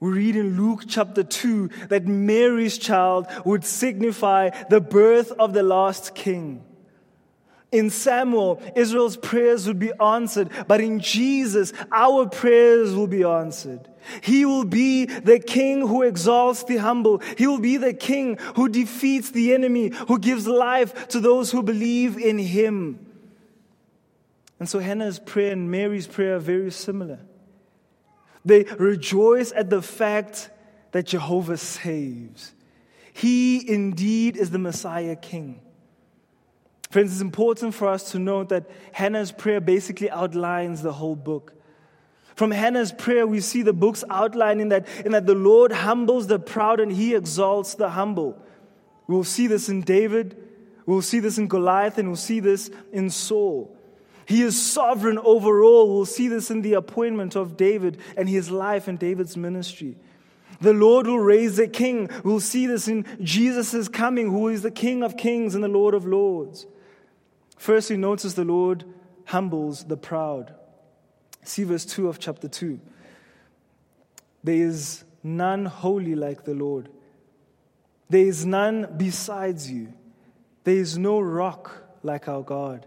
We 0.00 0.10
read 0.10 0.36
in 0.36 0.56
Luke 0.56 0.84
chapter 0.86 1.22
2 1.22 1.70
that 1.88 2.06
Mary's 2.06 2.76
child 2.76 3.26
would 3.44 3.64
signify 3.64 4.50
the 4.68 4.80
birth 4.80 5.32
of 5.32 5.54
the 5.54 5.62
last 5.62 6.14
king. 6.14 6.62
In 7.72 7.90
Samuel, 7.90 8.62
Israel's 8.76 9.16
prayers 9.16 9.66
would 9.66 9.78
be 9.78 9.92
answered, 10.00 10.50
but 10.68 10.80
in 10.80 11.00
Jesus, 11.00 11.72
our 11.90 12.28
prayers 12.28 12.94
will 12.94 13.08
be 13.08 13.24
answered. 13.24 13.88
He 14.22 14.44
will 14.44 14.64
be 14.64 15.06
the 15.06 15.38
king 15.38 15.80
who 15.80 16.02
exalts 16.02 16.64
the 16.64 16.76
humble. 16.76 17.18
He 17.36 17.46
will 17.46 17.58
be 17.58 17.78
the 17.78 17.94
king 17.94 18.36
who 18.54 18.68
defeats 18.68 19.30
the 19.30 19.54
enemy, 19.54 19.88
who 20.06 20.18
gives 20.18 20.46
life 20.46 21.08
to 21.08 21.20
those 21.20 21.50
who 21.50 21.62
believe 21.62 22.18
in 22.18 22.38
him. 22.38 23.13
And 24.58 24.68
so 24.68 24.78
Hannah's 24.78 25.18
prayer 25.18 25.52
and 25.52 25.70
Mary's 25.70 26.06
prayer 26.06 26.36
are 26.36 26.40
very 26.40 26.70
similar. 26.70 27.20
They 28.44 28.64
rejoice 28.78 29.52
at 29.52 29.70
the 29.70 29.82
fact 29.82 30.50
that 30.92 31.06
Jehovah 31.06 31.56
saves. 31.56 32.52
He 33.12 33.68
indeed 33.68 34.36
is 34.36 34.50
the 34.50 34.58
Messiah 34.58 35.16
King. 35.16 35.60
Friends, 36.90 37.12
it's 37.12 37.20
important 37.20 37.74
for 37.74 37.88
us 37.88 38.12
to 38.12 38.18
note 38.18 38.50
that 38.50 38.70
Hannah's 38.92 39.32
prayer 39.32 39.60
basically 39.60 40.10
outlines 40.10 40.82
the 40.82 40.92
whole 40.92 41.16
book. 41.16 41.54
From 42.36 42.50
Hannah's 42.50 42.92
prayer, 42.92 43.26
we 43.26 43.40
see 43.40 43.62
the 43.62 43.72
book's 43.72 44.04
outlining 44.10 44.68
that, 44.70 44.86
in 45.04 45.12
that 45.12 45.26
the 45.26 45.34
Lord 45.34 45.72
humbles 45.72 46.26
the 46.26 46.38
proud 46.38 46.80
and 46.80 46.92
he 46.92 47.14
exalts 47.14 47.74
the 47.74 47.88
humble. 47.88 48.40
We'll 49.06 49.24
see 49.24 49.46
this 49.46 49.68
in 49.68 49.82
David, 49.82 50.36
we'll 50.86 51.02
see 51.02 51.20
this 51.20 51.38
in 51.38 51.48
Goliath, 51.48 51.98
and 51.98 52.08
we'll 52.08 52.16
see 52.16 52.40
this 52.40 52.70
in 52.92 53.10
Saul. 53.10 53.73
He 54.26 54.42
is 54.42 54.60
sovereign 54.60 55.18
over 55.18 55.62
all. 55.62 55.94
We'll 55.94 56.06
see 56.06 56.28
this 56.28 56.50
in 56.50 56.62
the 56.62 56.74
appointment 56.74 57.36
of 57.36 57.56
David 57.56 57.98
and 58.16 58.28
his 58.28 58.50
life 58.50 58.88
and 58.88 58.98
David's 58.98 59.36
ministry. 59.36 59.96
The 60.60 60.72
Lord 60.72 61.06
will 61.06 61.18
raise 61.18 61.58
a 61.58 61.66
king. 61.66 62.08
We'll 62.22 62.40
see 62.40 62.66
this 62.66 62.88
in 62.88 63.06
Jesus' 63.22 63.88
coming, 63.88 64.30
who 64.30 64.48
is 64.48 64.62
the 64.62 64.70
King 64.70 65.02
of 65.02 65.16
kings 65.16 65.54
and 65.54 65.62
the 65.62 65.68
Lord 65.68 65.94
of 65.94 66.06
lords. 66.06 66.66
First, 67.56 67.90
we 67.90 67.96
notice 67.96 68.34
the 68.34 68.44
Lord 68.44 68.84
humbles 69.26 69.84
the 69.84 69.96
proud. 69.96 70.54
See 71.42 71.64
verse 71.64 71.84
2 71.84 72.08
of 72.08 72.18
chapter 72.18 72.48
2. 72.48 72.80
There 74.42 74.54
is 74.54 75.04
none 75.22 75.66
holy 75.66 76.14
like 76.14 76.44
the 76.44 76.54
Lord. 76.54 76.88
There 78.08 78.24
is 78.24 78.44
none 78.46 78.94
besides 78.96 79.70
you. 79.70 79.92
There 80.64 80.76
is 80.76 80.96
no 80.96 81.20
rock 81.20 81.82
like 82.02 82.28
our 82.28 82.42
God. 82.42 82.86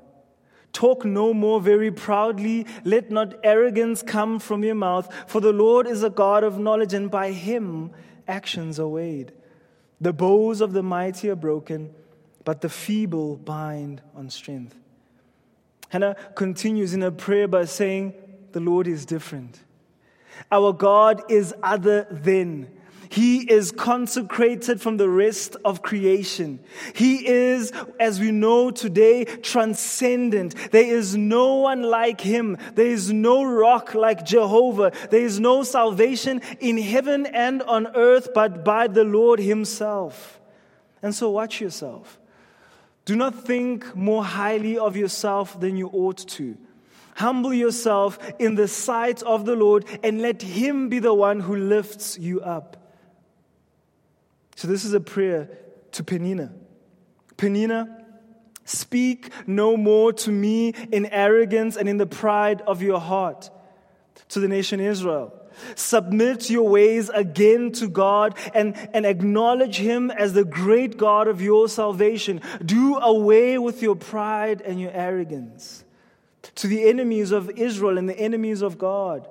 Talk 0.77 1.03
no 1.05 1.33
more 1.33 1.59
very 1.59 1.89
proudly. 1.89 2.67
Let 2.83 3.09
not 3.09 3.33
arrogance 3.43 4.03
come 4.03 4.37
from 4.37 4.63
your 4.63 4.75
mouth, 4.75 5.11
for 5.25 5.41
the 5.41 5.51
Lord 5.51 5.87
is 5.87 6.03
a 6.03 6.09
God 6.11 6.43
of 6.43 6.59
knowledge, 6.59 6.93
and 6.93 7.09
by 7.09 7.31
him 7.31 7.89
actions 8.27 8.79
are 8.79 8.87
weighed. 8.87 9.31
The 9.99 10.13
bows 10.13 10.61
of 10.61 10.73
the 10.73 10.83
mighty 10.83 11.31
are 11.31 11.35
broken, 11.35 11.95
but 12.45 12.61
the 12.61 12.69
feeble 12.69 13.37
bind 13.37 14.03
on 14.15 14.29
strength. 14.29 14.75
Hannah 15.89 16.15
continues 16.35 16.93
in 16.93 17.01
her 17.01 17.09
prayer 17.09 17.47
by 17.47 17.65
saying, 17.65 18.13
The 18.51 18.59
Lord 18.59 18.85
is 18.85 19.03
different. 19.03 19.59
Our 20.51 20.73
God 20.73 21.23
is 21.27 21.55
other 21.63 22.05
than. 22.11 22.76
He 23.09 23.49
is 23.49 23.71
consecrated 23.71 24.81
from 24.81 24.97
the 24.97 25.09
rest 25.09 25.55
of 25.63 25.81
creation. 25.81 26.59
He 26.93 27.27
is, 27.27 27.71
as 27.99 28.19
we 28.19 28.31
know 28.31 28.71
today, 28.71 29.25
transcendent. 29.25 30.71
There 30.71 30.85
is 30.85 31.15
no 31.15 31.55
one 31.55 31.83
like 31.83 32.21
him. 32.21 32.57
There 32.75 32.87
is 32.87 33.11
no 33.11 33.43
rock 33.43 33.93
like 33.93 34.25
Jehovah. 34.25 34.91
There 35.09 35.23
is 35.23 35.39
no 35.39 35.63
salvation 35.63 36.41
in 36.59 36.77
heaven 36.77 37.25
and 37.25 37.61
on 37.63 37.87
earth 37.95 38.29
but 38.33 38.63
by 38.63 38.87
the 38.87 39.03
Lord 39.03 39.39
himself. 39.39 40.39
And 41.01 41.13
so 41.13 41.29
watch 41.29 41.61
yourself. 41.61 42.19
Do 43.05 43.15
not 43.15 43.45
think 43.45 43.95
more 43.95 44.23
highly 44.23 44.77
of 44.77 44.97
yourself 44.97 45.59
than 45.59 45.77
you 45.77 45.87
ought 45.87 46.27
to. 46.29 46.57
Humble 47.15 47.53
yourself 47.53 48.19
in 48.37 48.55
the 48.55 48.67
sight 48.67 49.23
of 49.23 49.45
the 49.45 49.55
Lord 49.55 49.85
and 50.03 50.21
let 50.21 50.41
him 50.41 50.89
be 50.89 50.99
the 50.99 51.13
one 51.13 51.39
who 51.39 51.55
lifts 51.55 52.19
you 52.19 52.41
up. 52.41 52.76
So, 54.57 54.67
this 54.67 54.85
is 54.85 54.93
a 54.95 54.99
prayer 54.99 55.51
to 55.91 56.03
Penina. 56.03 56.51
Penina, 57.37 58.03
speak 58.65 59.29
no 59.45 59.77
more 59.77 60.11
to 60.11 60.31
me 60.31 60.69
in 60.91 61.05
arrogance 61.05 61.77
and 61.77 61.87
in 61.87 61.97
the 61.97 62.07
pride 62.07 62.61
of 62.61 62.81
your 62.81 62.99
heart 62.99 63.51
to 64.29 64.39
the 64.39 64.47
nation 64.47 64.79
Israel. 64.79 65.31
Submit 65.75 66.49
your 66.49 66.67
ways 66.67 67.09
again 67.09 67.71
to 67.73 67.87
God 67.87 68.35
and, 68.55 68.75
and 68.95 69.05
acknowledge 69.05 69.77
Him 69.77 70.09
as 70.09 70.33
the 70.33 70.43
great 70.43 70.97
God 70.97 71.27
of 71.27 71.39
your 71.39 71.69
salvation. 71.69 72.41
Do 72.65 72.97
away 72.97 73.59
with 73.59 73.83
your 73.83 73.95
pride 73.95 74.61
and 74.61 74.81
your 74.81 74.91
arrogance. 74.91 75.83
To 76.55 76.67
the 76.67 76.89
enemies 76.89 77.29
of 77.29 77.51
Israel 77.51 77.99
and 77.99 78.09
the 78.09 78.19
enemies 78.19 78.63
of 78.63 78.79
God. 78.79 79.27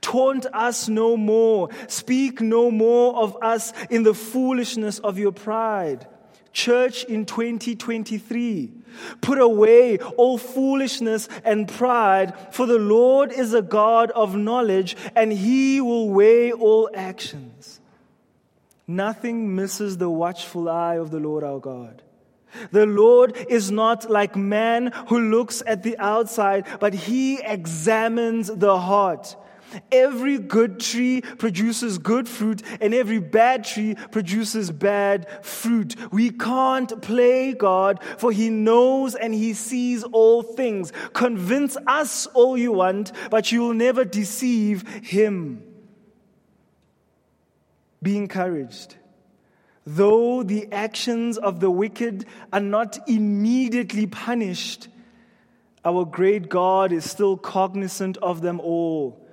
Taunt 0.00 0.46
us 0.52 0.88
no 0.88 1.16
more. 1.16 1.68
Speak 1.88 2.40
no 2.40 2.70
more 2.70 3.16
of 3.16 3.36
us 3.42 3.72
in 3.90 4.02
the 4.02 4.14
foolishness 4.14 4.98
of 5.00 5.18
your 5.18 5.32
pride. 5.32 6.06
Church 6.52 7.04
in 7.04 7.26
2023, 7.26 8.72
put 9.20 9.38
away 9.38 9.98
all 9.98 10.38
foolishness 10.38 11.28
and 11.44 11.68
pride, 11.68 12.32
for 12.54 12.64
the 12.64 12.78
Lord 12.78 13.30
is 13.30 13.52
a 13.52 13.60
God 13.60 14.10
of 14.12 14.34
knowledge 14.36 14.96
and 15.14 15.30
he 15.30 15.82
will 15.82 16.08
weigh 16.08 16.52
all 16.52 16.88
actions. 16.94 17.80
Nothing 18.86 19.54
misses 19.54 19.98
the 19.98 20.08
watchful 20.08 20.68
eye 20.70 20.94
of 20.94 21.10
the 21.10 21.20
Lord 21.20 21.44
our 21.44 21.58
God. 21.58 22.02
The 22.70 22.86
Lord 22.86 23.36
is 23.48 23.70
not 23.70 24.10
like 24.10 24.34
man 24.34 24.92
who 25.08 25.18
looks 25.18 25.62
at 25.66 25.82
the 25.82 25.98
outside, 25.98 26.66
but 26.80 26.94
he 26.94 27.38
examines 27.42 28.46
the 28.46 28.78
heart. 28.78 29.36
Every 29.90 30.38
good 30.38 30.80
tree 30.80 31.20
produces 31.20 31.98
good 31.98 32.28
fruit, 32.28 32.62
and 32.80 32.94
every 32.94 33.18
bad 33.18 33.64
tree 33.64 33.94
produces 34.10 34.70
bad 34.70 35.44
fruit. 35.44 35.94
We 36.12 36.30
can't 36.30 37.00
play 37.02 37.52
God, 37.52 38.02
for 38.18 38.32
He 38.32 38.50
knows 38.50 39.14
and 39.14 39.34
He 39.34 39.54
sees 39.54 40.02
all 40.04 40.42
things. 40.42 40.92
Convince 41.12 41.76
us 41.86 42.26
all 42.28 42.56
you 42.56 42.72
want, 42.72 43.12
but 43.30 43.52
you 43.52 43.60
will 43.60 43.74
never 43.74 44.04
deceive 44.04 44.86
Him. 45.04 45.62
Be 48.02 48.16
encouraged. 48.16 48.96
Though 49.84 50.42
the 50.42 50.72
actions 50.72 51.38
of 51.38 51.60
the 51.60 51.70
wicked 51.70 52.26
are 52.52 52.60
not 52.60 52.98
immediately 53.08 54.06
punished, 54.06 54.88
our 55.84 56.04
great 56.04 56.48
God 56.48 56.90
is 56.90 57.08
still 57.08 57.36
cognizant 57.36 58.16
of 58.18 58.40
them 58.40 58.58
all 58.58 59.25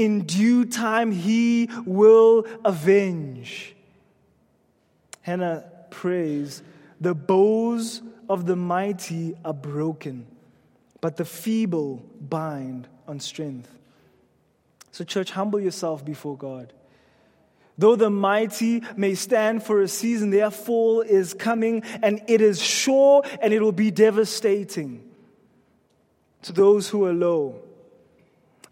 in 0.00 0.22
due 0.22 0.64
time 0.64 1.12
he 1.12 1.68
will 1.84 2.46
avenge. 2.64 3.76
Hannah 5.20 5.64
prays, 5.90 6.62
The 7.00 7.14
bows 7.14 8.00
of 8.28 8.46
the 8.46 8.56
mighty 8.56 9.34
are 9.44 9.52
broken, 9.52 10.26
but 11.02 11.18
the 11.18 11.26
feeble 11.26 12.02
bind 12.18 12.88
on 13.06 13.20
strength. 13.20 13.70
So, 14.90 15.04
church, 15.04 15.30
humble 15.32 15.60
yourself 15.60 16.02
before 16.02 16.36
God. 16.36 16.72
Though 17.76 17.96
the 17.96 18.10
mighty 18.10 18.82
may 18.96 19.14
stand 19.14 19.62
for 19.62 19.82
a 19.82 19.88
season, 19.88 20.30
their 20.30 20.50
fall 20.50 21.02
is 21.02 21.34
coming, 21.34 21.82
and 22.02 22.22
it 22.26 22.40
is 22.40 22.60
sure 22.62 23.22
and 23.40 23.52
it 23.52 23.60
will 23.60 23.72
be 23.72 23.90
devastating 23.90 25.06
to 26.42 26.52
those 26.52 26.88
who 26.88 27.04
are 27.04 27.12
low 27.12 27.62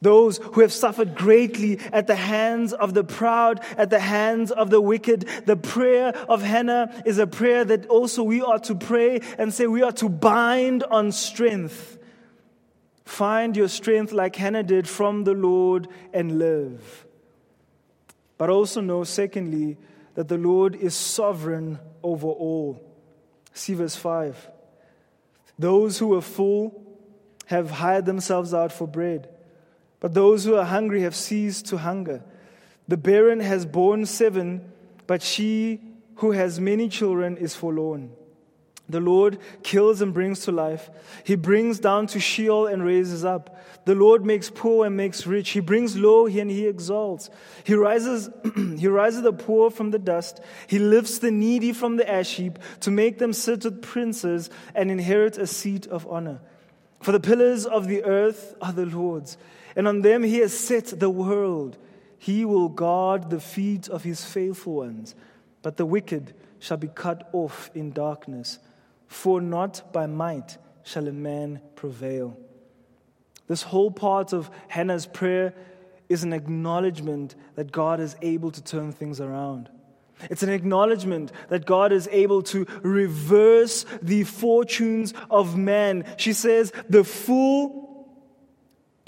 those 0.00 0.38
who 0.38 0.61
have 0.61 0.72
suffered 0.72 1.16
greatly 1.16 1.80
at 1.92 2.06
the 2.06 2.14
hands 2.14 2.72
of 2.72 2.94
the 2.94 3.02
proud, 3.02 3.61
at 3.76 3.90
the 3.90 3.98
hands 3.98 4.52
of 4.52 4.70
the 4.70 4.80
wicked. 4.80 5.28
The 5.44 5.56
prayer 5.56 6.08
of 6.28 6.42
Hannah 6.42 7.02
is 7.04 7.18
a 7.18 7.26
prayer 7.26 7.64
that 7.64 7.87
also 7.87 8.22
we 8.22 8.40
ought 8.40 8.64
to 8.64 8.74
pray 8.74 9.20
and 9.38 9.52
say 9.52 9.66
we 9.66 9.82
ought 9.82 9.96
to 9.96 10.08
bind 10.08 10.84
on 10.84 11.11
strength. 11.11 11.98
Find 13.04 13.56
your 13.56 13.68
strength 13.68 14.12
like 14.12 14.37
Hannah 14.37 14.62
did 14.62 14.88
from 14.88 15.24
the 15.24 15.32
Lord 15.32 15.88
and 16.12 16.38
live. 16.38 17.06
But 18.37 18.50
also 18.50 18.80
know, 18.80 19.02
secondly, 19.02 19.78
that 20.14 20.28
the 20.28 20.38
Lord 20.38 20.76
is 20.76 20.94
sovereign 20.94 21.80
over 22.04 22.28
all. 22.28 22.80
See 23.52 23.74
verse 23.74 23.96
5. 23.96 24.50
Those 25.58 25.98
who 25.98 26.14
are 26.14 26.22
full 26.22 26.84
have 27.46 27.70
hired 27.70 28.06
themselves 28.06 28.54
out 28.54 28.70
for 28.70 28.87
bread 28.87 29.28
but 30.00 30.14
those 30.14 30.44
who 30.44 30.54
are 30.56 30.64
hungry 30.64 31.02
have 31.02 31.14
ceased 31.14 31.66
to 31.66 31.78
hunger. 31.78 32.22
The 32.87 32.96
barren 32.96 33.40
has 33.40 33.66
borne 33.66 34.06
seven, 34.06 34.72
but 35.06 35.22
she 35.22 35.80
who 36.16 36.32
has 36.32 36.61
many 36.61 36.88
children 36.88 37.37
is 37.37 37.54
forlorn. 37.54 38.11
The 38.88 39.00
Lord 39.00 39.38
kills 39.62 40.00
and 40.00 40.14
brings 40.14 40.40
to 40.40 40.52
life. 40.52 40.88
He 41.22 41.37
brings 41.37 41.78
down 41.78 42.06
to 42.08 42.20
Sheol 42.20 42.66
and 42.66 42.82
raises 42.82 43.22
up. 43.22 43.61
The 43.84 43.94
Lord 43.94 44.24
makes 44.24 44.50
poor 44.50 44.87
and 44.87 44.96
makes 44.96 45.26
rich. 45.26 45.50
He 45.50 45.61
brings 45.61 45.96
low 45.96 46.26
and 46.26 46.50
he 46.50 46.66
exalts. 46.66 47.28
He 47.64 47.74
rises, 47.74 48.30
he 48.78 48.88
rises 48.88 49.22
the 49.22 49.32
poor 49.32 49.70
from 49.70 49.90
the 49.90 49.98
dust. 49.98 50.40
He 50.66 50.78
lifts 50.78 51.18
the 51.18 51.30
needy 51.30 51.74
from 51.74 51.96
the 51.96 52.11
ash 52.11 52.37
heap 52.37 52.58
to 52.80 52.90
make 52.90 53.18
them 53.18 53.34
sit 53.34 53.64
with 53.64 53.82
princes 53.82 54.48
and 54.74 54.90
inherit 54.90 55.37
a 55.37 55.46
seat 55.46 55.87
of 55.87 56.06
honor. 56.06 56.40
For 57.02 57.12
the 57.12 57.20
pillars 57.20 57.66
of 57.66 57.88
the 57.88 58.04
earth 58.04 58.54
are 58.62 58.72
the 58.72 58.87
Lord's 58.87 59.37
and 59.79 59.87
on 59.87 60.03
them 60.03 60.25
he 60.25 60.38
has 60.38 60.53
set 60.53 60.87
the 60.87 61.09
world. 61.09 61.79
He 62.19 62.45
will 62.45 62.69
guard 62.69 63.31
the 63.31 63.38
feet 63.38 63.88
of 63.88 64.03
his 64.03 64.25
faithful 64.25 64.75
ones, 64.75 65.14
but 65.62 65.77
the 65.77 65.87
wicked 65.87 66.35
shall 66.59 66.77
be 66.77 66.88
cut 66.88 67.31
off 67.33 67.71
in 67.77 67.93
darkness. 67.93 68.59
For 69.07 69.41
not 69.41 69.93
by 69.93 70.09
might 70.09 70.59
shall 70.83 71.07
a 71.07 71.12
man 71.12 71.61
prevail. 71.77 72.37
This 73.47 73.62
whole 73.62 73.93
part 73.93 74.33
of 74.33 74.51
Hannah's 74.67 75.07
prayer 75.07 75.55
is 76.09 76.25
an 76.25 76.33
acknowledgement 76.33 77.37
that 77.55 77.71
God 77.71 78.01
is 78.01 78.17
able 78.21 78.51
to 78.51 78.62
turn 78.62 78.91
things 78.91 79.21
around. 79.21 79.69
It's 80.29 80.43
an 80.43 80.49
acknowledgement 80.49 81.31
that 81.51 81.67
God 81.67 81.93
is 81.93 82.09
able 82.11 82.43
to 82.43 82.67
reverse 82.83 83.87
the 84.03 84.25
fortunes 84.25 85.14
of 85.31 85.57
man. 85.57 86.05
She 86.17 86.33
says, 86.33 86.73
The 86.88 87.05
fool 87.05 87.88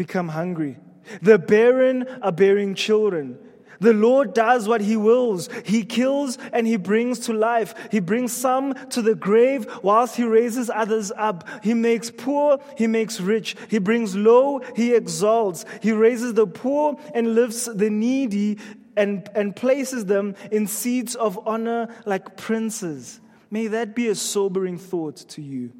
become 0.00 0.28
hungry. 0.28 0.78
The 1.20 1.38
barren 1.38 2.08
are 2.22 2.32
bearing 2.32 2.74
children. 2.74 3.36
The 3.80 3.92
Lord 3.92 4.32
does 4.32 4.66
what 4.66 4.80
He 4.80 4.96
wills. 4.96 5.50
He 5.66 5.84
kills 5.84 6.38
and 6.54 6.66
He 6.66 6.78
brings 6.78 7.18
to 7.26 7.34
life. 7.34 7.74
He 7.90 8.00
brings 8.00 8.32
some 8.32 8.72
to 8.92 9.02
the 9.02 9.14
grave 9.14 9.66
whilst 9.82 10.16
He 10.16 10.24
raises 10.24 10.70
others 10.70 11.12
up. 11.14 11.46
He 11.62 11.74
makes 11.74 12.10
poor, 12.10 12.60
He 12.78 12.86
makes 12.86 13.20
rich. 13.20 13.56
He 13.68 13.78
brings 13.78 14.16
low, 14.16 14.62
He 14.74 14.94
exalts. 14.94 15.66
He 15.82 15.92
raises 15.92 16.32
the 16.32 16.46
poor 16.46 16.98
and 17.14 17.34
lifts 17.34 17.66
the 17.66 17.90
needy 17.90 18.56
and, 18.96 19.28
and 19.34 19.54
places 19.54 20.06
them 20.06 20.34
in 20.50 20.66
seats 20.66 21.14
of 21.14 21.46
honor 21.46 21.94
like 22.06 22.38
princes. 22.38 23.20
May 23.50 23.66
that 23.66 23.94
be 23.94 24.08
a 24.08 24.14
sobering 24.14 24.78
thought 24.78 25.16
to 25.34 25.42
you. 25.42 25.72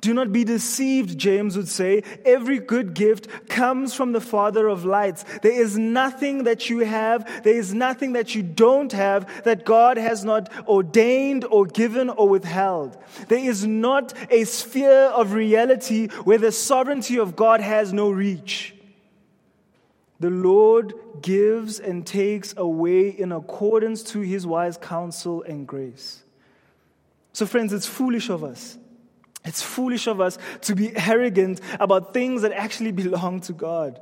Do 0.00 0.14
not 0.14 0.32
be 0.32 0.44
deceived, 0.44 1.18
James 1.18 1.56
would 1.56 1.68
say. 1.68 2.02
Every 2.24 2.58
good 2.58 2.94
gift 2.94 3.48
comes 3.48 3.94
from 3.94 4.12
the 4.12 4.20
Father 4.20 4.68
of 4.68 4.84
lights. 4.84 5.24
There 5.42 5.52
is 5.52 5.76
nothing 5.76 6.44
that 6.44 6.70
you 6.70 6.80
have, 6.80 7.42
there 7.42 7.54
is 7.56 7.74
nothing 7.74 8.12
that 8.12 8.34
you 8.34 8.42
don't 8.42 8.92
have 8.92 9.44
that 9.44 9.64
God 9.64 9.96
has 9.96 10.24
not 10.24 10.52
ordained 10.68 11.44
or 11.44 11.66
given 11.66 12.10
or 12.10 12.28
withheld. 12.28 12.96
There 13.28 13.38
is 13.38 13.66
not 13.66 14.14
a 14.30 14.44
sphere 14.44 15.06
of 15.06 15.32
reality 15.32 16.08
where 16.24 16.38
the 16.38 16.52
sovereignty 16.52 17.18
of 17.18 17.34
God 17.34 17.60
has 17.60 17.92
no 17.92 18.10
reach. 18.10 18.74
The 20.20 20.30
Lord 20.30 20.94
gives 21.22 21.78
and 21.78 22.06
takes 22.06 22.54
away 22.56 23.08
in 23.08 23.32
accordance 23.32 24.02
to 24.04 24.20
his 24.20 24.46
wise 24.46 24.76
counsel 24.76 25.42
and 25.42 25.66
grace. 25.66 26.24
So, 27.32 27.46
friends, 27.46 27.72
it's 27.72 27.86
foolish 27.86 28.28
of 28.28 28.42
us 28.42 28.78
it's 29.44 29.62
foolish 29.62 30.06
of 30.06 30.20
us 30.20 30.38
to 30.62 30.74
be 30.74 30.92
arrogant 30.96 31.60
about 31.80 32.12
things 32.12 32.42
that 32.42 32.52
actually 32.52 32.92
belong 32.92 33.40
to 33.42 33.52
God. 33.52 34.00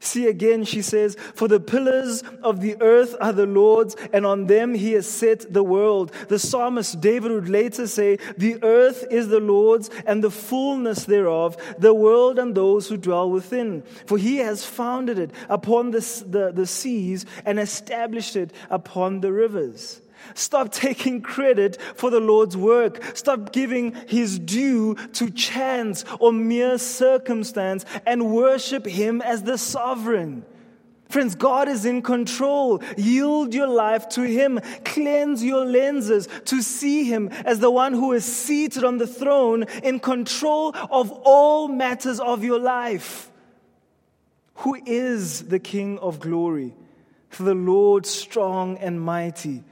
See 0.00 0.28
again, 0.28 0.64
she 0.64 0.80
says, 0.80 1.16
For 1.34 1.48
the 1.48 1.58
pillars 1.58 2.22
of 2.42 2.60
the 2.60 2.80
earth 2.80 3.16
are 3.20 3.32
the 3.32 3.46
Lord's, 3.46 3.96
and 4.12 4.24
on 4.24 4.46
them 4.46 4.74
he 4.74 4.92
has 4.92 5.08
set 5.08 5.52
the 5.52 5.64
world. 5.64 6.12
The 6.28 6.38
psalmist 6.38 7.00
David 7.00 7.32
would 7.32 7.48
later 7.48 7.86
say, 7.88 8.18
The 8.36 8.62
earth 8.62 9.04
is 9.10 9.28
the 9.28 9.40
Lord's, 9.40 9.90
and 10.06 10.22
the 10.22 10.30
fullness 10.30 11.04
thereof, 11.04 11.56
the 11.78 11.94
world 11.94 12.38
and 12.38 12.54
those 12.54 12.88
who 12.88 12.96
dwell 12.96 13.28
within. 13.28 13.82
For 14.06 14.18
he 14.18 14.36
has 14.36 14.64
founded 14.64 15.18
it 15.18 15.32
upon 15.48 15.90
the, 15.90 16.00
the, 16.26 16.52
the 16.52 16.66
seas 16.66 17.26
and 17.44 17.58
established 17.58 18.36
it 18.36 18.52
upon 18.70 19.20
the 19.20 19.32
rivers. 19.32 20.00
Stop 20.34 20.72
taking 20.72 21.20
credit 21.20 21.80
for 21.94 22.10
the 22.10 22.20
Lord's 22.20 22.56
work. 22.56 23.02
Stop 23.14 23.52
giving 23.52 23.94
his 24.06 24.38
due 24.38 24.94
to 25.14 25.30
chance 25.30 26.04
or 26.20 26.32
mere 26.32 26.78
circumstance 26.78 27.84
and 28.06 28.32
worship 28.32 28.86
him 28.86 29.20
as 29.22 29.42
the 29.42 29.58
sovereign. 29.58 30.44
Friends, 31.08 31.34
God 31.34 31.68
is 31.68 31.86
in 31.86 32.02
control. 32.02 32.82
Yield 32.98 33.54
your 33.54 33.66
life 33.66 34.10
to 34.10 34.22
Him. 34.22 34.60
Cleanse 34.84 35.42
your 35.42 35.64
lenses 35.64 36.28
to 36.46 36.60
see 36.60 37.04
Him 37.04 37.28
as 37.46 37.60
the 37.60 37.70
one 37.70 37.94
who 37.94 38.12
is 38.12 38.26
seated 38.26 38.84
on 38.84 38.98
the 38.98 39.06
throne 39.06 39.64
in 39.82 40.00
control 40.00 40.74
of 40.90 41.10
all 41.24 41.68
matters 41.68 42.20
of 42.20 42.44
your 42.44 42.58
life. 42.58 43.30
Who 44.56 44.76
is 44.84 45.44
the 45.48 45.58
King 45.58 45.98
of 46.00 46.20
glory? 46.20 46.74
The 47.38 47.54
Lord 47.54 48.04
strong 48.04 48.76
and 48.78 49.00
mighty 49.00 49.62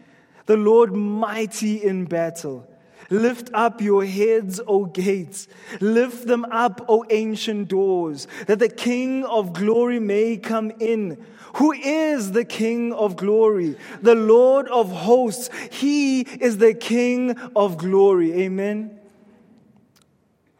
the 0.46 0.56
Lord 0.56 0.94
mighty 0.94 1.82
in 1.82 2.04
battle. 2.06 2.66
Lift 3.10 3.50
up 3.54 3.80
your 3.80 4.04
heads, 4.04 4.60
O 4.66 4.86
gates. 4.86 5.46
Lift 5.80 6.26
them 6.26 6.44
up, 6.46 6.84
O 6.88 7.04
ancient 7.10 7.68
doors, 7.68 8.26
that 8.46 8.58
the 8.58 8.68
King 8.68 9.24
of 9.24 9.52
glory 9.52 10.00
may 10.00 10.36
come 10.36 10.72
in. 10.80 11.24
Who 11.54 11.72
is 11.72 12.32
the 12.32 12.44
King 12.44 12.92
of 12.92 13.16
glory? 13.16 13.76
The 14.02 14.14
Lord 14.14 14.68
of 14.68 14.90
hosts. 14.90 15.50
He 15.70 16.20
is 16.20 16.58
the 16.58 16.74
King 16.74 17.38
of 17.54 17.78
glory. 17.78 18.32
Amen. 18.42 18.98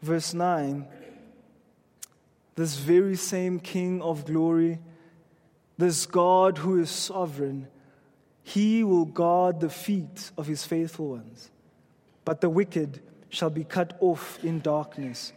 Verse 0.01 0.33
9 0.33 0.87
This 2.55 2.77
very 2.77 3.15
same 3.15 3.59
King 3.59 4.01
of 4.01 4.25
glory, 4.25 4.79
this 5.77 6.05
God 6.05 6.59
who 6.59 6.79
is 6.79 6.89
sovereign, 6.89 7.67
he 8.47 8.81
will 8.81 9.03
guard 9.03 9.59
the 9.59 9.69
feet 9.69 10.31
of 10.37 10.47
his 10.47 10.63
faithful 10.63 11.09
ones. 11.09 11.51
But 12.23 12.39
the 12.39 12.49
wicked 12.49 13.01
shall 13.27 13.49
be 13.49 13.65
cut 13.65 13.97
off 13.99 14.41
in 14.41 14.61
darkness, 14.61 15.33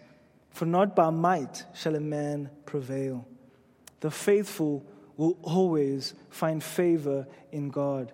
for 0.50 0.64
not 0.64 0.94
by 0.94 1.10
might 1.10 1.64
shall 1.74 1.96
a 1.96 2.00
man 2.00 2.50
prevail. 2.66 3.26
The 3.98 4.12
faithful 4.12 4.86
will 5.16 5.36
always 5.42 6.14
find 6.28 6.62
favor 6.62 7.26
in 7.50 7.70
God. 7.70 8.12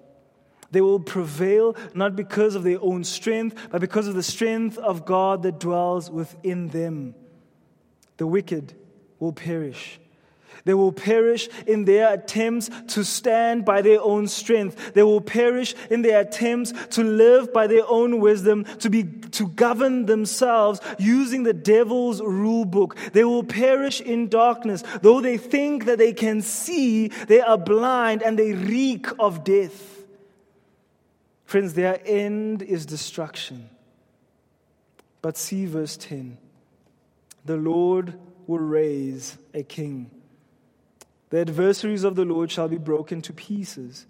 They 0.71 0.81
will 0.81 1.01
prevail 1.01 1.77
not 1.93 2.17
because 2.17 2.55
of 2.55 2.63
their 2.63 2.81
own 2.81 3.05
strength, 3.05 3.69
but 3.71 3.83
because 3.83 4.09
of 4.09 4.15
the 4.15 4.23
strength 4.23 4.79
of 4.79 5.05
God 5.05 5.43
that 5.43 5.61
dwells 5.61 6.11
within 6.11 6.69
them. 6.69 7.15
The 8.17 8.27
wicked 8.27 8.73
will 9.19 9.35
perish 9.35 10.01
they 10.67 10.75
will 10.75 10.93
perish 10.93 11.49
in 11.65 11.85
their 11.85 12.13
attempts 12.13 12.69
to 12.89 13.05
stand 13.05 13.65
by 13.65 13.83
their 13.83 14.03
own 14.03 14.27
strength. 14.27 14.95
They 14.95 15.05
will 15.05 15.21
perish 15.21 15.77
in 15.91 16.03
their 16.03 16.21
attempts 16.21 16.73
to 16.97 17.05
live 17.05 17.53
by 17.53 17.69
their 17.69 17.89
own 17.89 18.19
wisdom, 18.19 18.65
to 18.81 18.91
be, 18.91 19.05
to 19.05 19.47
govern 19.47 20.07
themselves 20.07 20.81
using 20.99 21.45
the 21.45 21.53
devil's 21.55 22.21
rule 22.21 22.65
book. 22.65 22.97
They 23.13 23.23
will 23.23 23.45
perish 23.45 24.01
in 24.01 24.29
darkness. 24.29 24.83
Though 25.03 25.21
they 25.21 25.39
think 25.39 25.85
that 25.85 25.99
they 25.99 26.13
can 26.13 26.43
see, 26.43 27.09
they 27.09 27.41
are 27.41 27.57
blind 27.57 28.25
and 28.25 28.37
they 28.37 28.53
reek 28.53 29.07
of 29.21 29.45
death. 29.45 30.03
Friends, 31.45 31.75
their 31.75 32.01
end 32.05 32.63
is 32.63 32.87
destruction. 32.87 33.71
But 35.23 35.37
see 35.37 35.67
verse 35.67 35.97
10 35.97 36.39
the 37.45 37.57
Lord 37.57 38.19
will 38.49 38.59
raise 38.59 39.39
a 39.55 39.63
king 39.63 40.11
the 41.31 41.41
adversaries 41.41 42.05
of 42.05 42.15
the 42.15 42.25
Lord 42.25 42.51
shall 42.51 42.69
be 42.69 42.79
broken 42.79 43.21
to 43.23 43.33
pieces. 43.33 44.07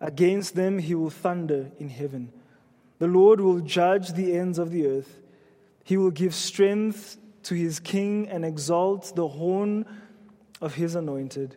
Against 0.00 0.54
them 0.54 0.78
he 0.78 0.94
will 0.94 1.10
thunder 1.10 1.70
in 1.78 1.88
heaven. 1.88 2.32
The 2.98 3.06
Lord 3.06 3.40
will 3.40 3.60
judge 3.60 4.12
the 4.12 4.36
ends 4.36 4.58
of 4.58 4.70
the 4.70 4.86
earth. 4.86 5.20
He 5.84 5.96
will 5.96 6.10
give 6.10 6.34
strength 6.34 7.18
to 7.44 7.54
his 7.54 7.78
king 7.78 8.28
and 8.28 8.44
exalt 8.44 9.14
the 9.14 9.28
horn 9.28 9.86
of 10.60 10.74
his 10.74 10.94
anointed. 10.94 11.56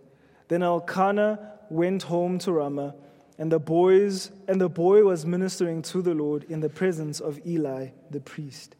Then 0.49 0.63
Elkanah 0.63 1.39
went 1.69 2.03
home 2.03 2.39
to 2.39 2.51
Ramah, 2.51 2.95
and 3.38 3.51
the 3.51 3.59
boys 3.59 4.31
and 4.47 4.59
the 4.59 4.69
boy 4.69 5.03
was 5.03 5.25
ministering 5.25 5.81
to 5.83 6.01
the 6.01 6.13
Lord 6.13 6.43
in 6.49 6.59
the 6.59 6.69
presence 6.69 7.19
of 7.19 7.39
Eli 7.45 7.89
the 8.12 8.19
priest. 8.19 8.75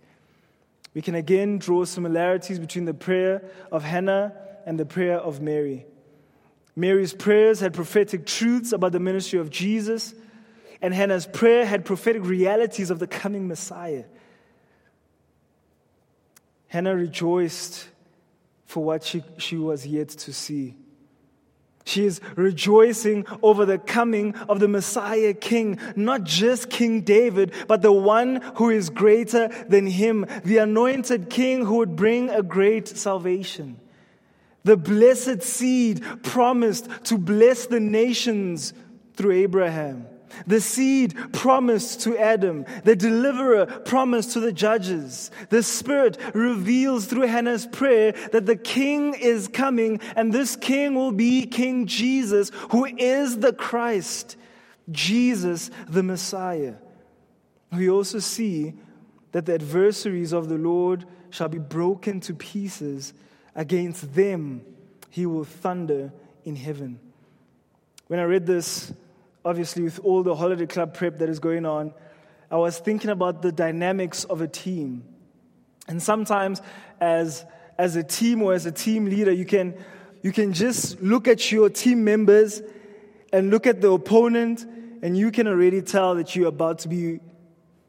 We 0.93 1.01
can 1.01 1.15
again 1.15 1.60
draw 1.60 1.86
similarities 1.86 2.60
between 2.60 2.86
the 2.86 2.93
prayer 2.93 3.43
of 3.71 3.84
Hannah 3.84 4.34
and 4.65 4.79
the 4.79 4.86
prayer 4.86 5.17
of 5.17 5.39
Mary. 5.41 5.86
Mary's 6.80 7.13
prayers 7.13 7.60
had 7.60 7.74
prophetic 7.74 8.26
truths 8.26 8.72
about 8.72 8.94
the 8.94 9.00
ministry 9.02 9.38
of 9.38 9.50
Jesus, 9.50 10.13
and 10.82 10.94
Hannah's 10.94 11.26
prayer 11.26 11.65
had 11.65 11.84
prophetic 11.84 12.24
realities 12.24 12.89
of 12.89 13.00
the 13.00 13.08
coming 13.08 13.50
Messiah. 13.50 14.06
Hannah 16.68 16.96
rejoiced 16.96 17.89
for 18.65 18.82
what 18.82 19.04
she, 19.04 19.24
she 19.38 19.58
was 19.58 19.86
yet 19.86 20.08
to 20.10 20.32
see. 20.32 20.78
She 21.84 22.06
is 22.06 22.22
rejoicing 22.36 23.26
over 23.42 23.65
the 23.65 23.80
coming 23.80 24.36
of 24.36 24.62
the 24.62 24.68
Messiah 24.68 25.34
King, 25.34 25.80
not 25.98 26.24
just 26.24 26.70
King 26.70 27.02
David, 27.02 27.52
but 27.68 27.82
the 27.82 27.92
one 27.92 28.42
who 28.56 28.70
is 28.70 28.89
greater 28.89 29.50
than 29.68 29.88
him, 29.88 30.26
the 30.46 30.60
anointed 30.60 31.30
King 31.30 31.65
who 31.65 31.78
would 31.78 31.98
bring 31.98 32.30
a 32.30 32.44
great 32.44 32.88
salvation 32.88 33.80
the 34.63 34.78
blessed 34.78 35.41
seed 35.41 36.04
promised 36.24 36.89
to 37.06 37.17
bless 37.17 37.65
the 37.65 37.80
nations 37.80 38.74
through 39.15 39.32
Abraham, 39.32 40.06
the 40.48 40.62
seed 40.62 41.15
promised 41.34 42.02
to 42.02 42.17
Adam, 42.17 42.65
the 42.84 42.95
deliverer 42.95 43.65
promised 43.65 44.34
to 44.34 44.39
the 44.39 44.52
judges. 44.54 45.32
The 45.50 45.63
Spirit 45.63 46.17
reveals 46.34 47.06
through 47.06 47.28
Hannah's 47.28 47.65
prayer 47.65 48.13
that 48.32 48.45
the 48.45 48.56
king 48.56 49.13
is 49.15 49.48
coming, 49.48 50.00
and 50.15 50.32
this 50.32 50.56
king 50.56 50.95
will 50.95 51.12
be 51.12 51.45
King 51.45 51.88
Jesus, 51.88 52.52
who 52.72 52.86
is 52.86 53.39
the 53.39 53.54
Christ, 53.54 54.38
Jesus 54.91 55.72
the 55.88 56.04
Messiah. 56.04 56.76
We 57.72 57.89
also 57.89 58.19
see 58.19 58.74
that 59.32 59.45
the 59.45 59.54
adversaries 59.56 60.34
of 60.34 60.50
the 60.50 60.58
Lord 60.58 61.06
shall 61.30 61.50
be 61.50 61.60
broken 61.60 62.19
to 62.22 62.34
pieces 62.34 63.13
Against 63.56 64.14
them 64.14 64.62
he 65.10 65.26
will 65.26 65.44
thunder 65.44 66.12
in 66.46 66.56
heaven. 66.56 67.00
When 68.08 68.20
I 68.20 68.24
read 68.24 68.46
this, 68.46 68.94
obviously, 69.44 69.84
with 69.84 70.00
all 70.00 70.24
the 70.24 70.36
holiday 70.36 70.66
club 70.66 70.94
prep 70.94 71.18
that 71.18 71.30
is 71.30 71.40
going 71.40 71.66
on, 71.66 71.94
I 72.52 72.58
was 72.58 72.80
thinking 72.80 73.10
about 73.10 73.42
the 73.42 73.52
dynamics 73.52 74.24
of 74.24 74.42
a 74.42 74.48
team. 74.48 75.04
And 75.88 76.02
sometimes, 76.02 76.62
as, 77.00 77.46
as 77.78 77.96
a 77.96 78.04
team 78.04 78.42
or 78.42 78.54
as 78.54 78.66
a 78.66 78.72
team 78.72 79.06
leader, 79.06 79.32
you 79.32 79.46
can, 79.46 79.76
you 80.22 80.32
can 80.32 80.54
just 80.54 81.02
look 81.02 81.28
at 81.28 81.52
your 81.52 81.70
team 81.70 82.04
members 82.04 82.62
and 83.32 83.52
look 83.52 83.68
at 83.68 83.82
the 83.82 83.92
opponent, 83.92 84.66
and 85.02 85.18
you 85.18 85.32
can 85.32 85.48
already 85.48 85.82
tell 85.82 86.16
that 86.16 86.36
you're 86.36 86.48
about 86.48 86.80
to 86.80 86.88
be 86.88 87.20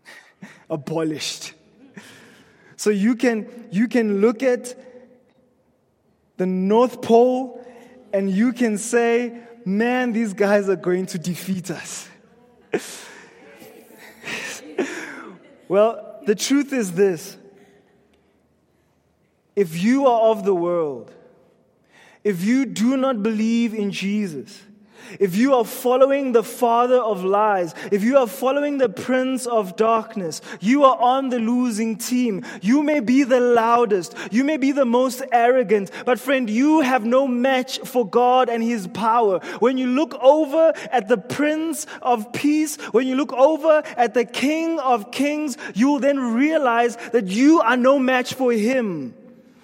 abolished. 0.70 1.54
So 2.76 2.90
you 2.90 3.14
can, 3.14 3.68
you 3.70 3.88
can 3.88 4.20
look 4.20 4.42
at 4.42 4.74
the 6.40 6.46
North 6.46 7.02
Pole, 7.02 7.62
and 8.14 8.30
you 8.30 8.54
can 8.54 8.78
say, 8.78 9.40
man, 9.66 10.12
these 10.12 10.32
guys 10.32 10.70
are 10.70 10.76
going 10.76 11.04
to 11.04 11.18
defeat 11.18 11.70
us. 11.70 12.08
well, 15.68 16.22
the 16.24 16.34
truth 16.34 16.72
is 16.72 16.92
this 16.92 17.36
if 19.54 19.82
you 19.82 20.06
are 20.06 20.30
of 20.30 20.46
the 20.46 20.54
world, 20.54 21.12
if 22.24 22.42
you 22.42 22.64
do 22.64 22.96
not 22.96 23.22
believe 23.22 23.74
in 23.74 23.90
Jesus, 23.90 24.62
if 25.18 25.36
you 25.36 25.54
are 25.54 25.64
following 25.64 26.32
the 26.32 26.42
father 26.42 26.98
of 26.98 27.24
lies, 27.24 27.74
if 27.90 28.04
you 28.04 28.18
are 28.18 28.26
following 28.26 28.78
the 28.78 28.88
prince 28.88 29.46
of 29.46 29.76
darkness, 29.76 30.40
you 30.60 30.84
are 30.84 30.96
on 31.00 31.30
the 31.30 31.38
losing 31.38 31.96
team. 31.96 32.44
You 32.62 32.82
may 32.82 33.00
be 33.00 33.24
the 33.24 33.40
loudest, 33.40 34.14
you 34.30 34.44
may 34.44 34.56
be 34.56 34.72
the 34.72 34.84
most 34.84 35.22
arrogant, 35.32 35.90
but 36.04 36.20
friend, 36.20 36.48
you 36.48 36.80
have 36.80 37.04
no 37.04 37.26
match 37.26 37.78
for 37.80 38.06
God 38.06 38.48
and 38.48 38.62
his 38.62 38.86
power. 38.88 39.40
When 39.58 39.78
you 39.78 39.86
look 39.86 40.14
over 40.20 40.72
at 40.90 41.08
the 41.08 41.18
prince 41.18 41.86
of 42.02 42.32
peace, 42.32 42.76
when 42.92 43.06
you 43.06 43.16
look 43.16 43.32
over 43.32 43.82
at 43.96 44.14
the 44.14 44.24
king 44.24 44.78
of 44.78 45.10
kings, 45.10 45.56
you 45.74 45.88
will 45.88 46.00
then 46.00 46.18
realize 46.34 46.96
that 47.12 47.26
you 47.26 47.60
are 47.60 47.76
no 47.76 47.98
match 47.98 48.34
for 48.34 48.52
him. 48.52 49.14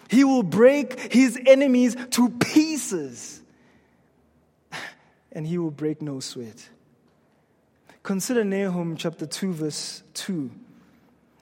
He 0.09 0.25
will 0.25 0.43
break 0.43 1.13
his 1.13 1.39
enemies 1.47 1.97
to 2.11 2.31
pieces 2.31 3.43
and 5.37 5.47
he 5.47 5.59
will 5.59 5.71
break 5.71 6.01
no 6.01 6.19
sweat. 6.19 6.71
Consider 8.03 8.43
Nahum 8.43 8.97
chapter 8.97 9.27
2, 9.27 9.53
verse 9.53 10.03
2. 10.15 10.51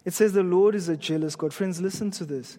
It 0.04 0.12
says, 0.12 0.32
The 0.32 0.42
Lord 0.42 0.74
is 0.74 0.88
a 0.88 0.96
jealous 0.96 1.36
God. 1.36 1.54
Friends, 1.54 1.80
listen 1.80 2.10
to 2.10 2.24
this. 2.24 2.58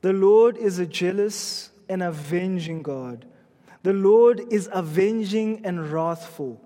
The 0.00 0.12
Lord 0.12 0.56
is 0.56 0.80
a 0.80 0.86
jealous 0.86 1.70
and 1.88 2.02
avenging 2.02 2.82
God. 2.82 3.26
The 3.84 3.92
Lord 3.92 4.42
is 4.50 4.68
avenging 4.72 5.64
and 5.64 5.88
wrathful. 5.92 6.60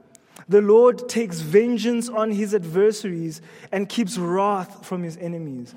The 0.49 0.63
Lord 0.63 1.07
takes 1.07 1.41
vengeance 1.41 2.09
on 2.09 2.31
his 2.31 2.55
adversaries 2.55 3.43
and 3.71 3.87
keeps 3.87 4.17
wrath 4.17 4.87
from 4.87 5.03
his 5.03 5.19
enemies. 5.19 5.75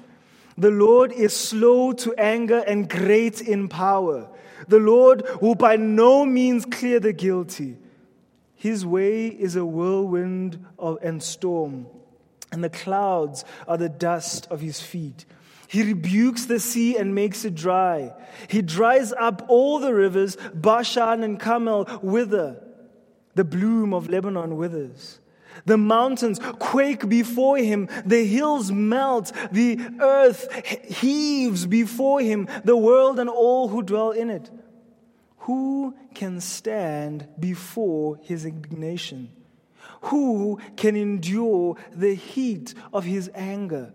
The 0.57 0.71
Lord 0.71 1.11
is 1.11 1.35
slow 1.35 1.91
to 1.91 2.13
anger 2.17 2.59
and 2.59 2.89
great 2.89 3.41
in 3.41 3.67
power. 3.67 4.29
The 4.69 4.79
Lord 4.79 5.23
will 5.41 5.55
by 5.55 5.75
no 5.75 6.25
means 6.25 6.65
clear 6.65 7.01
the 7.01 7.11
guilty. 7.11 7.75
His 8.57 8.85
way 8.85 9.27
is 9.27 9.55
a 9.55 9.65
whirlwind 9.65 10.65
and 10.79 11.21
storm, 11.21 11.85
and 12.51 12.63
the 12.63 12.69
clouds 12.69 13.45
are 13.67 13.77
the 13.77 13.87
dust 13.87 14.47
of 14.49 14.61
his 14.61 14.81
feet. 14.81 15.25
He 15.67 15.83
rebukes 15.83 16.45
the 16.45 16.59
sea 16.59 16.97
and 16.97 17.13
makes 17.13 17.45
it 17.45 17.53
dry. 17.53 18.13
He 18.47 18.61
dries 18.61 19.13
up 19.13 19.45
all 19.47 19.79
the 19.79 19.93
rivers. 19.93 20.37
Bashan 20.53 21.23
and 21.23 21.39
Carmel 21.39 21.99
wither. 22.01 22.63
The 23.35 23.43
bloom 23.43 23.93
of 23.93 24.09
Lebanon 24.09 24.57
withers. 24.57 25.19
The 25.65 25.77
mountains 25.77 26.39
quake 26.59 27.07
before 27.07 27.57
him. 27.57 27.89
The 28.05 28.25
hills 28.25 28.71
melt. 28.71 29.33
The 29.51 29.79
earth 29.99 30.51
heaves 30.85 31.65
before 31.65 32.21
him. 32.21 32.47
The 32.63 32.77
world 32.77 33.19
and 33.19 33.29
all 33.29 33.67
who 33.67 33.83
dwell 33.83 34.11
in 34.11 34.29
it. 34.29 34.49
Who 35.47 35.95
can 36.13 36.41
stand 36.41 37.25
before 37.39 38.19
his 38.21 38.43
indignation? 38.43 39.31
Who 40.01 40.59
can 40.75 40.97
endure 40.97 41.77
the 41.93 42.15
heat 42.15 42.73
of 42.91 43.05
his 43.05 43.31
anger? 43.33 43.93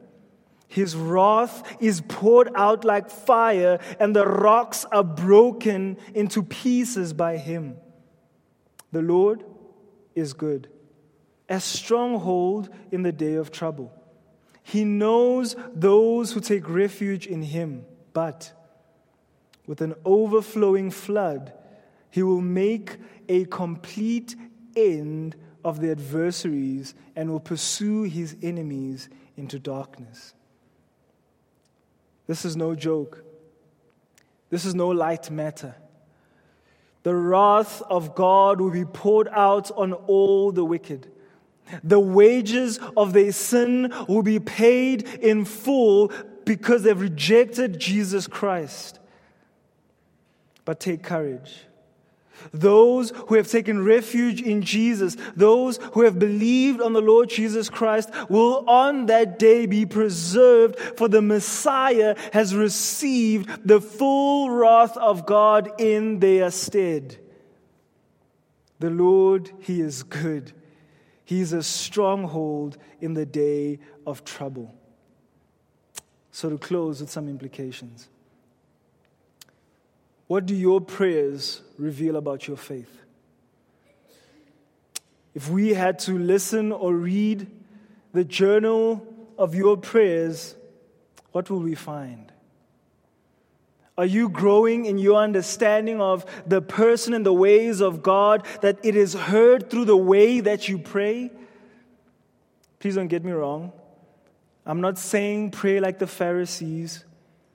His 0.67 0.97
wrath 0.97 1.77
is 1.79 2.01
poured 2.09 2.49
out 2.55 2.87
like 2.87 3.11
fire, 3.11 3.79
and 4.01 4.17
the 4.17 4.27
rocks 4.27 4.87
are 4.91 5.05
broken 5.05 5.99
into 6.15 6.43
pieces 6.43 7.13
by 7.13 7.37
him. 7.37 7.77
The 8.91 9.03
Lord 9.03 9.45
is 10.15 10.33
good, 10.33 10.71
a 11.51 11.61
stronghold 11.61 12.71
in 12.91 13.03
the 13.03 13.13
day 13.13 13.35
of 13.35 13.51
trouble. 13.51 13.93
He 14.63 14.85
knows 14.85 15.55
those 15.75 16.33
who 16.33 16.41
take 16.41 16.67
refuge 16.67 17.27
in 17.27 17.43
him, 17.43 17.85
but 18.15 18.55
with 19.67 19.81
an 19.81 19.95
overflowing 20.05 20.91
flood, 20.91 21.53
he 22.11 22.23
will 22.23 22.41
make 22.41 22.97
a 23.29 23.45
complete 23.47 24.37
end 24.77 25.37
of 25.65 25.81
the 25.81 25.91
adversaries 25.91 26.95
and 27.17 27.31
will 27.31 27.41
pursue 27.41 28.03
his 28.03 28.37
enemies 28.43 29.09
into 29.37 29.59
darkness. 29.59 30.35
This 32.27 32.45
is 32.45 32.57
no 32.57 32.75
joke. 32.75 33.25
This 34.51 34.65
is 34.65 34.75
no 34.75 34.89
light 34.89 35.31
matter. 35.31 35.75
The 37.03 37.15
wrath 37.15 37.83
of 37.83 38.15
God 38.15 38.61
will 38.61 38.71
be 38.71 38.85
poured 38.85 39.29
out 39.29 39.71
on 39.73 39.93
all 39.93 40.53
the 40.53 40.65
wicked. 40.65 41.11
The 41.83 42.01
wages 42.01 42.79
of 42.97 43.13
their 43.13 43.33
sin 43.33 43.93
will 44.09 44.23
be 44.23 44.39
paid 44.39 45.03
in 45.21 45.45
full 45.45 46.13
because 46.45 46.83
they've 46.83 47.01
rejected 47.01 47.79
Jesus 47.79 48.27
Christ. 48.27 48.99
But 50.65 50.81
take 50.81 51.03
courage. 51.03 51.65
Those 52.53 53.11
who 53.11 53.37
have 53.37 53.49
taken 53.49 53.85
refuge 53.85 54.43
in 54.43 54.63
Jesus, 54.63 55.17
those 55.37 55.79
who 55.93 56.03
have 56.03 56.19
believed 56.19 56.81
on 56.81 56.93
the 56.93 57.01
Lord 57.01 57.29
Jesus 57.29 57.69
Christ, 57.69 58.11
will 58.29 58.69
on 58.69 59.07
that 59.07 59.39
day 59.39 59.67
be 59.67 59.87
preserved, 59.87 60.79
for 60.97 61.09
the 61.09 61.23
Messiah 61.23 62.17
has 62.33 62.55
received 62.55 63.67
the 63.67 63.81
full 63.81 64.51
wrath 64.51 64.97
of 64.97 65.27
God 65.27 65.71
in 65.81 66.19
their 66.19 66.51
stead. 66.51 67.19
The 68.81 68.91
Lord, 68.91 69.51
He 69.61 69.81
is 69.81 70.03
good. 70.03 70.53
He 71.25 71.41
is 71.41 71.53
a 71.53 71.63
stronghold 71.63 72.77
in 73.01 73.15
the 73.15 73.27
day 73.27 73.79
of 74.07 74.25
trouble. 74.25 74.75
So, 76.33 76.51
to 76.51 76.59
close 76.59 77.01
with 77.01 77.11
some 77.11 77.29
implications. 77.29 78.09
What 80.27 80.47
do 80.47 80.55
your 80.55 80.81
prayers 80.81 81.63
reveal 81.79 82.17
about 82.17 82.47
your 82.49 82.57
faith? 82.57 83.03
If 85.35 85.49
we 85.49 85.75
had 85.75 85.99
to 86.01 86.19
listen 86.19 86.73
or 86.73 86.95
read 86.95 87.47
the 88.13 88.25
journal 88.25 89.07
of 89.39 89.55
your 89.55 89.77
prayers, 89.77 90.55
what 91.33 91.49
will 91.51 91.61
we 91.61 91.75
find? 91.75 92.33
Are 93.97 94.07
you 94.07 94.29
growing 94.29 94.87
in 94.87 94.99
your 94.99 95.21
understanding 95.21 96.01
of 96.01 96.25
the 96.47 96.63
person 96.63 97.13
and 97.13 97.27
the 97.27 97.33
ways 97.33 97.81
of 97.81 98.03
God 98.03 98.47
that 98.63 98.79
it 98.83 98.97
is 98.97 99.13
heard 99.15 99.71
through 99.71 99.85
the 99.85 99.97
way 99.97 100.41
that 100.41 100.69
you 100.69 100.79
pray? 100.79 101.31
Please 102.79 102.95
don't 102.95 103.09
get 103.09 103.25
me 103.25 103.33
wrong. 103.33 103.73
I'm 104.65 104.81
not 104.81 104.99
saying 104.99 105.51
pray 105.51 105.81
like 105.81 105.99
the 105.99 106.07
Pharisees, 106.07 107.05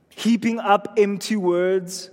heaping 0.10 0.60
up 0.60 0.94
empty 0.98 1.36
words. 1.36 2.12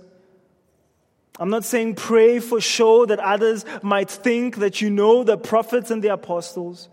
I'm 1.39 1.49
not 1.49 1.65
saying 1.65 1.95
pray 1.95 2.39
for 2.39 2.61
show 2.61 3.05
that 3.05 3.19
others 3.19 3.65
might 3.81 4.09
think 4.09 4.57
that 4.57 4.81
you 4.81 4.89
know 4.89 5.23
the 5.23 5.37
prophets 5.37 5.91
and 5.91 6.01
the 6.01 6.13
apostles, 6.13 6.89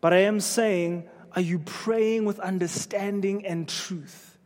but 0.00 0.12
I 0.12 0.18
am 0.18 0.40
saying, 0.40 1.08
are 1.32 1.42
you 1.42 1.60
praying 1.60 2.24
with 2.24 2.40
understanding 2.40 3.46
and 3.46 3.68
truth? 3.68 4.36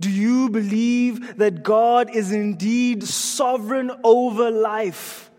Do 0.00 0.10
you 0.10 0.48
believe 0.48 1.38
that 1.38 1.62
God 1.62 2.14
is 2.14 2.32
indeed 2.32 3.04
sovereign 3.04 3.92
over 4.02 4.50
life? 4.50 5.30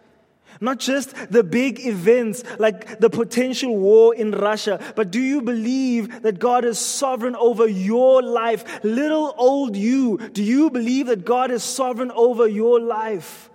Not 0.63 0.79
just 0.79 1.13
the 1.29 1.43
big 1.43 1.85
events 1.85 2.41
like 2.57 2.97
the 2.99 3.09
potential 3.09 3.75
war 3.75 4.15
in 4.15 4.31
Russia, 4.31 4.79
but 4.95 5.11
do 5.11 5.19
you 5.19 5.41
believe 5.41 6.21
that 6.21 6.39
God 6.39 6.63
is 6.63 6.79
sovereign 6.79 7.35
over 7.35 7.67
your 7.67 8.23
life? 8.23 8.81
Little 8.81 9.35
old 9.37 9.75
you, 9.75 10.17
do 10.31 10.41
you 10.41 10.69
believe 10.69 11.07
that 11.07 11.25
God 11.25 11.51
is 11.51 11.63
sovereign 11.63 12.11
over 12.11 12.47
your 12.47 12.79
life? 12.79 13.49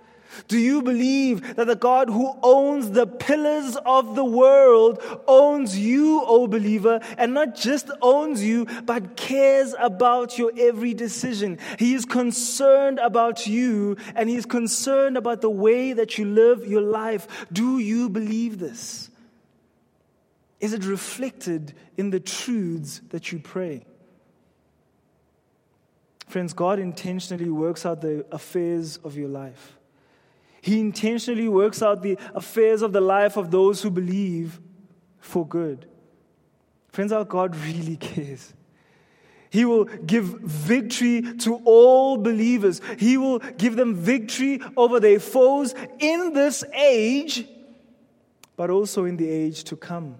Do 0.47 0.57
you 0.57 0.81
believe 0.81 1.55
that 1.55 1.67
the 1.67 1.75
God 1.75 2.09
who 2.09 2.35
owns 2.43 2.91
the 2.91 3.07
pillars 3.07 3.77
of 3.85 4.15
the 4.15 4.25
world 4.25 5.01
owns 5.27 5.77
you, 5.77 6.21
O 6.23 6.47
believer, 6.47 6.99
and 7.17 7.33
not 7.33 7.55
just 7.55 7.89
owns 8.01 8.43
you, 8.43 8.65
but 8.83 9.15
cares 9.15 9.73
about 9.79 10.37
your 10.37 10.51
every 10.57 10.93
decision? 10.93 11.57
He 11.77 11.93
is 11.93 12.05
concerned 12.05 12.99
about 12.99 13.47
you 13.47 13.97
and 14.15 14.29
He 14.29 14.35
is 14.35 14.45
concerned 14.45 15.17
about 15.17 15.41
the 15.41 15.49
way 15.49 15.93
that 15.93 16.17
you 16.17 16.25
live 16.25 16.65
your 16.67 16.81
life. 16.81 17.47
Do 17.51 17.79
you 17.79 18.09
believe 18.09 18.59
this? 18.59 19.09
Is 20.59 20.73
it 20.73 20.85
reflected 20.85 21.73
in 21.97 22.09
the 22.09 22.19
truths 22.19 23.01
that 23.09 23.31
you 23.31 23.39
pray? 23.39 23.85
Friends, 26.27 26.53
God 26.53 26.77
intentionally 26.77 27.49
works 27.49 27.85
out 27.85 28.01
the 28.01 28.25
affairs 28.31 28.97
of 28.97 29.17
your 29.17 29.29
life. 29.29 29.78
He 30.61 30.79
intentionally 30.79 31.47
works 31.47 31.81
out 31.81 32.01
the 32.01 32.17
affairs 32.35 32.81
of 32.81 32.93
the 32.93 33.01
life 33.01 33.37
of 33.37 33.51
those 33.51 33.81
who 33.81 33.89
believe 33.89 34.59
for 35.19 35.47
good. 35.47 35.87
Friends, 36.89 37.11
our 37.11 37.25
God 37.25 37.55
really 37.55 37.97
cares. 37.97 38.53
He 39.51 39.65
will 39.65 39.85
give 39.85 40.25
victory 40.25 41.21
to 41.39 41.55
all 41.65 42.17
believers. 42.17 42.81
He 42.99 43.17
will 43.17 43.39
give 43.39 43.75
them 43.75 43.95
victory 43.95 44.61
over 44.77 44.99
their 44.99 45.19
foes 45.19 45.73
in 45.97 46.33
this 46.33 46.63
age, 46.73 47.47
but 48.55 48.69
also 48.69 49.05
in 49.05 49.17
the 49.17 49.27
age 49.27 49.63
to 49.65 49.75
come. 49.75 50.15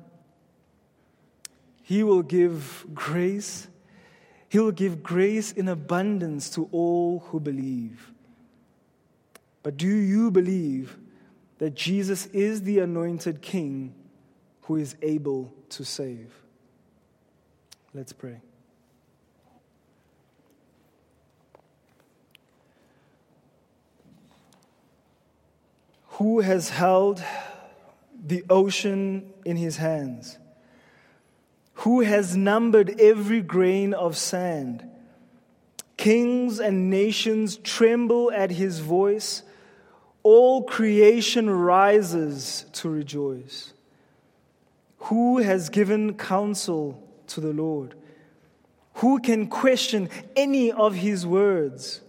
He 1.83 2.03
will 2.03 2.23
give 2.23 2.85
grace. 2.93 3.67
He 4.47 4.57
will 4.57 4.71
give 4.71 5.03
grace 5.03 5.51
in 5.51 5.67
abundance 5.67 6.49
to 6.51 6.67
all 6.71 7.19
who 7.19 7.39
believe. 7.39 8.11
But 9.63 9.77
do 9.77 9.87
you 9.87 10.31
believe 10.31 10.97
that 11.57 11.75
Jesus 11.75 12.27
is 12.27 12.63
the 12.63 12.79
anointed 12.79 13.41
King 13.41 13.93
who 14.63 14.77
is 14.77 14.95
able 15.01 15.53
to 15.69 15.83
save? 15.83 16.33
Let's 17.93 18.13
pray. 18.13 18.41
Who 26.11 26.41
has 26.41 26.69
held 26.69 27.23
the 28.25 28.43
ocean 28.49 29.33
in 29.45 29.55
his 29.57 29.77
hands? 29.77 30.37
Who 31.75 32.01
has 32.01 32.35
numbered 32.35 32.99
every 32.99 33.41
grain 33.41 33.93
of 33.93 34.17
sand? 34.17 34.83
Kings 35.95 36.59
and 36.59 36.89
nations 36.89 37.57
tremble 37.57 38.31
at 38.31 38.51
his 38.51 38.79
voice 38.79 39.43
all 40.23 40.63
creation 40.63 41.49
rises 41.49 42.65
to 42.73 42.89
rejoice. 42.89 43.73
Who 45.03 45.37
has 45.37 45.69
given 45.69 46.15
counsel 46.15 47.01
to 47.27 47.41
the 47.41 47.53
Lord? 47.53 47.95
Who 48.95 49.19
can 49.19 49.47
question 49.47 50.09
any 50.35 50.71
of 50.71 50.95
his 50.95 51.25
words? 51.25 52.01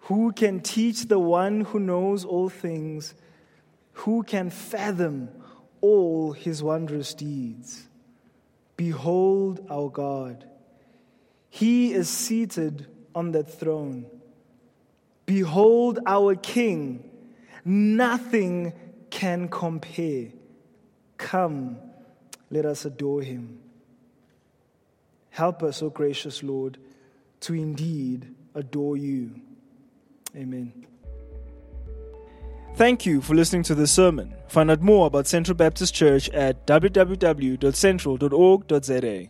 Who 0.00 0.32
can 0.32 0.60
teach 0.60 1.06
the 1.06 1.18
one 1.18 1.62
who 1.62 1.80
knows 1.80 2.24
all 2.24 2.48
things? 2.48 3.14
Who 3.92 4.22
can 4.22 4.50
fathom 4.50 5.30
all 5.80 6.32
his 6.32 6.62
wondrous 6.62 7.14
deeds? 7.14 7.88
Behold 8.76 9.64
our 9.70 9.88
God. 9.88 10.44
He 11.48 11.92
is 11.92 12.08
seated 12.08 12.86
on 13.14 13.32
that 13.32 13.58
throne. 13.58 14.06
Behold 15.24 15.98
our 16.06 16.34
King 16.34 17.08
Nothing 17.64 18.72
can 19.10 19.48
compare. 19.48 20.28
Come, 21.16 21.78
let 22.50 22.66
us 22.66 22.84
adore 22.84 23.22
him. 23.22 23.60
Help 25.30 25.62
us, 25.62 25.82
O 25.82 25.90
gracious 25.90 26.42
Lord, 26.42 26.78
to 27.40 27.54
indeed 27.54 28.34
adore 28.54 28.96
you. 28.96 29.34
Amen. 30.36 30.86
Thank 32.74 33.04
you 33.04 33.20
for 33.20 33.34
listening 33.34 33.64
to 33.64 33.74
this 33.74 33.92
sermon. 33.92 34.34
Find 34.48 34.70
out 34.70 34.80
more 34.80 35.06
about 35.06 35.26
Central 35.26 35.54
Baptist 35.54 35.92
Church 35.94 36.30
at 36.30 36.66
www.central.org.za. 36.66 39.20